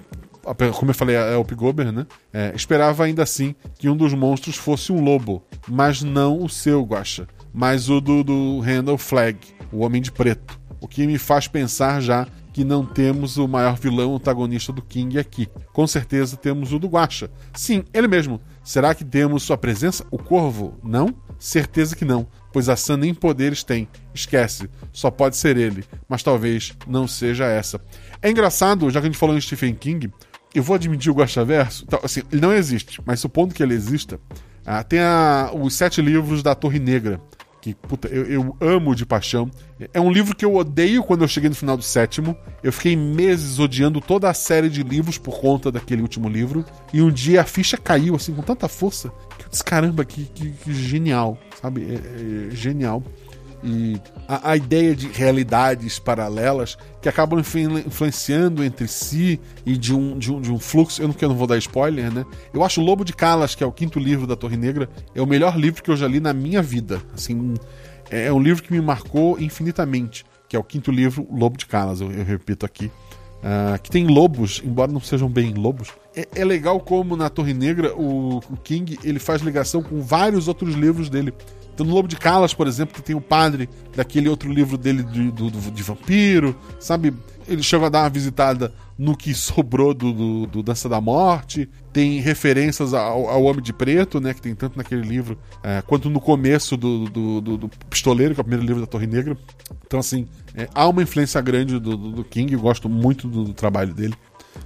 [0.74, 2.07] como eu falei, é o Pigober, né?
[2.32, 6.84] É, esperava ainda assim que um dos monstros fosse um lobo, mas não o seu,
[6.84, 9.38] Guacha, mas o do, do Randall Flag,
[9.72, 10.61] o Homem de Preto.
[10.80, 12.28] O que me faz pensar já
[12.61, 15.48] que não temos o maior vilão antagonista do King aqui.
[15.72, 17.30] Com certeza temos o do Guacha.
[17.54, 18.38] Sim, ele mesmo.
[18.62, 20.04] Será que temos sua presença?
[20.11, 20.78] O Corvo?
[20.84, 21.08] Não?
[21.38, 23.88] Certeza que não, pois a Sam nem poderes tem.
[24.12, 27.80] Esquece, só pode ser ele, mas talvez não seja essa.
[28.20, 30.12] É engraçado, já que a gente falou em Stephen King,
[30.54, 34.20] eu vou admitir o Guaxaverso, então, assim, ele não existe, mas supondo que ele exista,
[34.66, 37.22] ah, tem a, os sete livros da Torre Negra,
[37.61, 39.50] que puta, eu, eu, amo de paixão.
[39.92, 42.36] É um livro que eu odeio quando eu cheguei no final do sétimo.
[42.62, 46.64] Eu fiquei meses odiando toda a série de livros por conta daquele último livro.
[46.92, 50.24] E um dia a ficha caiu assim com tanta força que eu disse: caramba, que,
[50.24, 51.82] que, que genial, sabe?
[51.82, 53.02] É, é, genial
[53.62, 60.18] e a, a, ideia de realidades paralelas que acabam influenciando entre si e de um,
[60.18, 61.02] de um, de um fluxo.
[61.02, 62.24] Eu não, eu não vou dar spoiler, né?
[62.54, 65.26] Eu acho Lobo de Calas, que é o quinto livro da Torre Negra, é o
[65.26, 67.02] melhor livro que eu já li na minha vida.
[67.14, 67.54] Assim,
[68.11, 71.66] é, é um livro que me marcou infinitamente, que é o quinto livro, Lobo de
[71.66, 72.90] Calas, eu, eu repito aqui.
[73.40, 75.88] Uh, que tem lobos, embora não sejam bem lobos.
[76.14, 80.46] É, é legal como na Torre Negra o, o King ele faz ligação com vários
[80.46, 81.32] outros livros dele.
[81.85, 85.31] No Lobo de Calas, por exemplo, que tem o padre daquele outro livro dele de,
[85.31, 87.14] do, de vampiro, sabe?
[87.49, 91.68] Ele chegou a dar uma visitada no que sobrou do, do, do Dança da Morte.
[91.93, 94.35] Tem referências ao, ao, Homem de Preto, né?
[94.35, 98.43] Que tem tanto naquele livro, é, quanto no começo do, do, do, Pistoleiro, que é
[98.43, 99.37] o primeiro livro da Torre Negra.
[99.87, 103.55] Então, assim, é, há uma influência grande do, do, King, eu gosto muito do, do
[103.55, 104.14] trabalho dele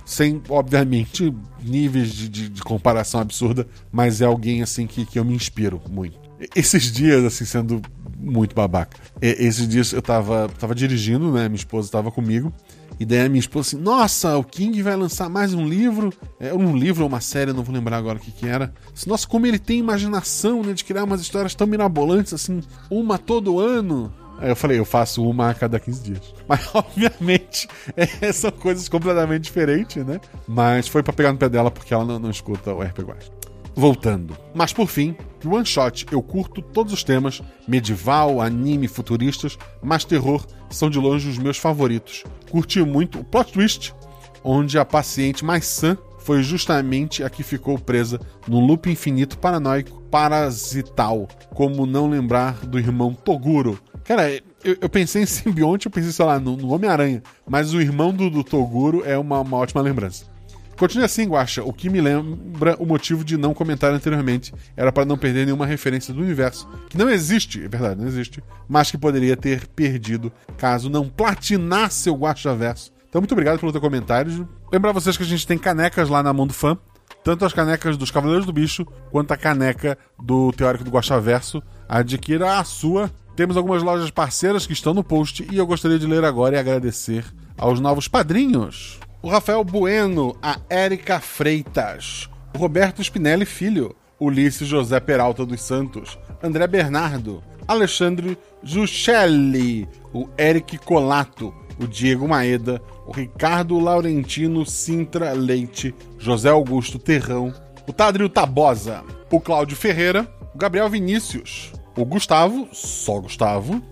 [0.05, 5.25] sem, obviamente, níveis de, de, de, comparação absurda, mas é alguém assim que, que eu
[5.25, 6.24] me inspiro muito.
[6.55, 7.81] Esses dias, assim, sendo
[8.19, 8.97] muito babaca.
[9.21, 11.49] Esses dias eu tava, tava dirigindo, né?
[11.49, 12.53] Minha esposa tava comigo.
[12.99, 16.13] E daí a minha esposa assim, nossa, o King vai lançar mais um livro.
[16.39, 18.73] É um livro ou uma série, não vou lembrar agora o que que era.
[19.07, 20.73] Nossa, como ele tem imaginação, né?
[20.73, 22.61] De criar umas histórias tão mirabolantes, assim,
[22.91, 24.13] uma todo ano.
[24.39, 26.35] Aí eu falei, eu faço uma a cada 15 dias.
[26.49, 30.21] Mas, obviamente, é, são coisas completamente diferentes, né?
[30.47, 33.44] Mas foi para pegar no pé dela porque ela não, não escuta o RP Guacha
[33.75, 34.37] voltando.
[34.55, 40.45] Mas por fim, One Shot eu curto todos os temas, medieval, anime, futuristas, mas terror
[40.71, 42.25] são de longe os meus favoritos.
[42.51, 43.95] Curti muito o plot twist,
[44.43, 48.19] onde a paciente mais sã foi justamente a que ficou presa
[48.49, 51.29] num loop infinito paranoico parasital.
[51.55, 53.79] Como não lembrar do irmão Toguro?
[54.05, 57.23] Cara, eu, eu pensei em simbionte, eu pensei, sei lá, no, no Homem-Aranha.
[57.47, 60.34] Mas o irmão do, do Toguro é uma, uma ótima lembrança.
[60.77, 64.53] Continue assim, Guacha, o que me lembra o motivo de não comentar anteriormente.
[64.77, 68.43] Era para não perder nenhuma referência do universo, que não existe, é verdade, não existe,
[68.69, 72.93] mas que poderia ter perdido caso não platinasse o Guacha Verso.
[73.09, 74.49] Então, muito obrigado pelo teu comentário.
[74.73, 76.77] Lembrar vocês que a gente tem canecas lá na Mundo Fã,
[77.23, 81.63] tanto as canecas dos Cavaleiros do Bicho, quanto a caneca do Teórico do Guacha Verso.
[81.89, 83.11] Adquira a sua.
[83.37, 86.59] Temos algumas lojas parceiras que estão no post e eu gostaria de ler agora e
[86.59, 87.25] agradecer
[87.57, 95.01] aos novos padrinhos o Rafael Bueno, a Érica Freitas, o Roberto Spinelli Filho, Ulisses José
[95.01, 103.81] Peralta dos Santos, André Bernardo, Alexandre Juchelli, o Eric Colato, o Diego Maeda, o Ricardo
[103.81, 107.51] Laurentino Sintra Leite, José Augusto Terrão,
[107.89, 113.83] o Tadrio Tabosa, o Cláudio Ferreira, o Gabriel Vinícius, o Gustavo, só Gustavo,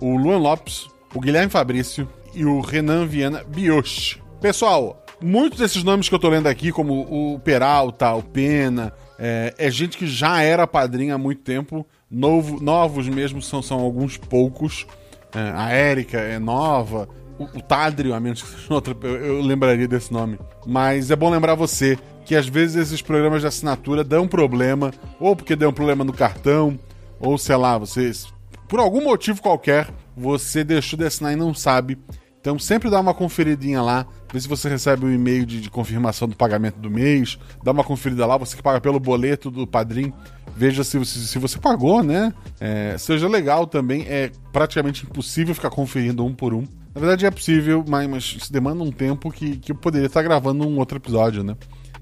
[0.00, 2.08] o Luan Lopes, o Guilherme Fabrício.
[2.34, 4.20] E o Renan Viana Bioche.
[4.40, 9.54] Pessoal, muitos desses nomes que eu tô lendo aqui, como o Peralta, o Pena, é,
[9.58, 11.86] é gente que já era padrinha há muito tempo.
[12.10, 14.86] Novo, novos mesmo são, são alguns poucos.
[15.34, 17.08] É, a Érica é nova.
[17.38, 20.38] O, o Tádrio, a menos que seja outra, eu, eu lembraria desse nome.
[20.66, 25.34] Mas é bom lembrar você que às vezes esses programas de assinatura dão problema, ou
[25.34, 26.78] porque deu um problema no cartão,
[27.20, 28.34] ou sei lá, vocês
[28.68, 31.98] por algum motivo qualquer, você deixou de assinar e não sabe.
[32.40, 36.28] Então sempre dá uma conferidinha lá, vê se você recebe um e-mail de, de, confirmação
[36.28, 40.12] do pagamento do mês, dá uma conferida lá, você que paga pelo boleto do padrinho,
[40.56, 42.32] veja se, se, se você pagou, né?
[42.60, 46.64] É, seja legal também, é praticamente impossível ficar conferindo um por um.
[46.94, 50.22] Na verdade é possível, mas, mas isso demanda um tempo que, que eu poderia estar
[50.22, 51.56] gravando um outro episódio, né?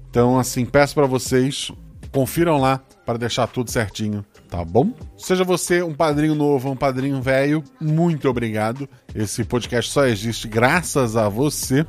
[0.09, 1.71] Então, assim, peço para vocês,
[2.11, 4.23] confiram lá para deixar tudo certinho
[4.55, 4.93] tá bom?
[5.17, 8.87] Seja você um padrinho novo, um padrinho velho, muito obrigado.
[9.13, 11.85] Esse podcast só existe graças a você.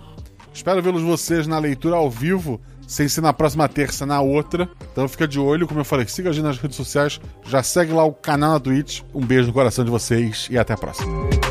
[0.57, 4.67] Espero vê-los vocês na leitura ao vivo, sem ser na próxima terça, na outra.
[4.91, 7.93] Então fica de olho, como eu falei, siga a gente nas redes sociais, já segue
[7.93, 9.03] lá o canal na Twitch.
[9.15, 11.46] Um beijo no coração de vocês e até a próxima.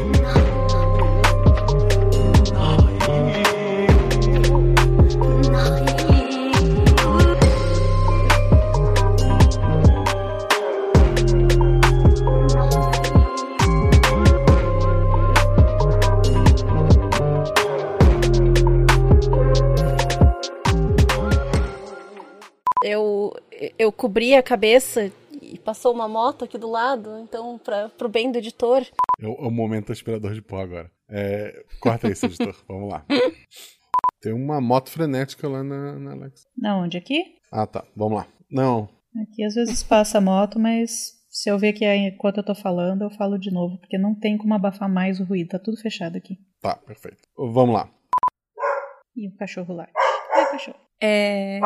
[23.86, 25.12] Eu cobri a cabeça
[25.42, 28.86] e passou uma moto aqui do lado, então, para pro bem do editor.
[29.20, 30.92] É o, é o momento aspirador de pó agora.
[31.10, 32.56] É, corta isso, editor.
[32.68, 33.06] Vamos lá.
[34.22, 36.48] Tem uma moto frenética lá na, na Alexa.
[36.58, 36.98] Na onde?
[36.98, 37.36] Aqui?
[37.52, 37.86] Ah, tá.
[37.96, 38.28] Vamos lá.
[38.50, 38.90] Não.
[39.22, 42.56] Aqui às vezes passa a moto, mas se eu ver que é enquanto eu tô
[42.56, 45.50] falando, eu falo de novo, porque não tem como abafar mais o ruído.
[45.50, 46.38] Tá tudo fechado aqui.
[46.62, 47.20] Tá, perfeito.
[47.38, 47.90] Vamos lá.
[49.16, 49.88] E o cachorro lá.
[50.36, 50.80] Oi, cachorro.
[51.02, 51.60] É.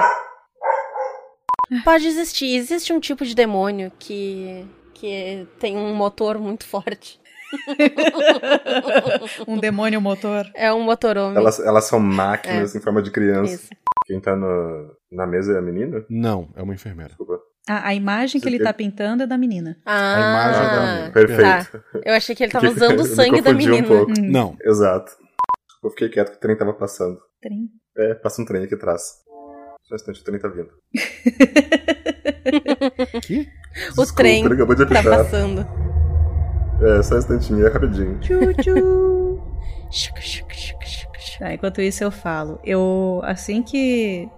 [1.83, 2.55] Pode existir.
[2.55, 7.19] Existe um tipo de demônio que, que tem um motor muito forte.
[9.47, 10.49] um demônio motor.
[10.53, 11.35] É um motorhome.
[11.35, 12.77] Elas, elas são máquinas é.
[12.77, 13.53] em forma de criança.
[13.53, 13.69] Isso.
[14.05, 16.03] Quem tá no, na mesa é a menina?
[16.09, 17.09] Não, é uma enfermeira.
[17.09, 17.39] Desculpa.
[17.67, 19.77] a imagem que ele tá pintando é da menina.
[19.85, 21.11] Ah, a imagem é da menina.
[21.11, 21.71] Perfeito.
[21.71, 21.99] Tá.
[22.03, 23.85] Eu achei que ele tava usando o sangue da menina.
[23.85, 24.11] Um pouco.
[24.11, 24.31] Hum.
[24.31, 24.57] Não.
[24.63, 25.11] Exato.
[25.83, 27.19] Eu fiquei quieto que o trem tava passando.
[27.41, 27.69] Trem?
[27.97, 29.19] É, passa um trem aqui atrás.
[29.89, 30.69] Só um instante, o trem tá vindo.
[33.23, 33.49] que?
[33.97, 35.67] O trem, o trem tá passando.
[36.79, 38.19] É, só um instantinho, é rapidinho.
[41.39, 42.59] Tá, enquanto isso eu falo.
[42.63, 44.29] Eu, assim que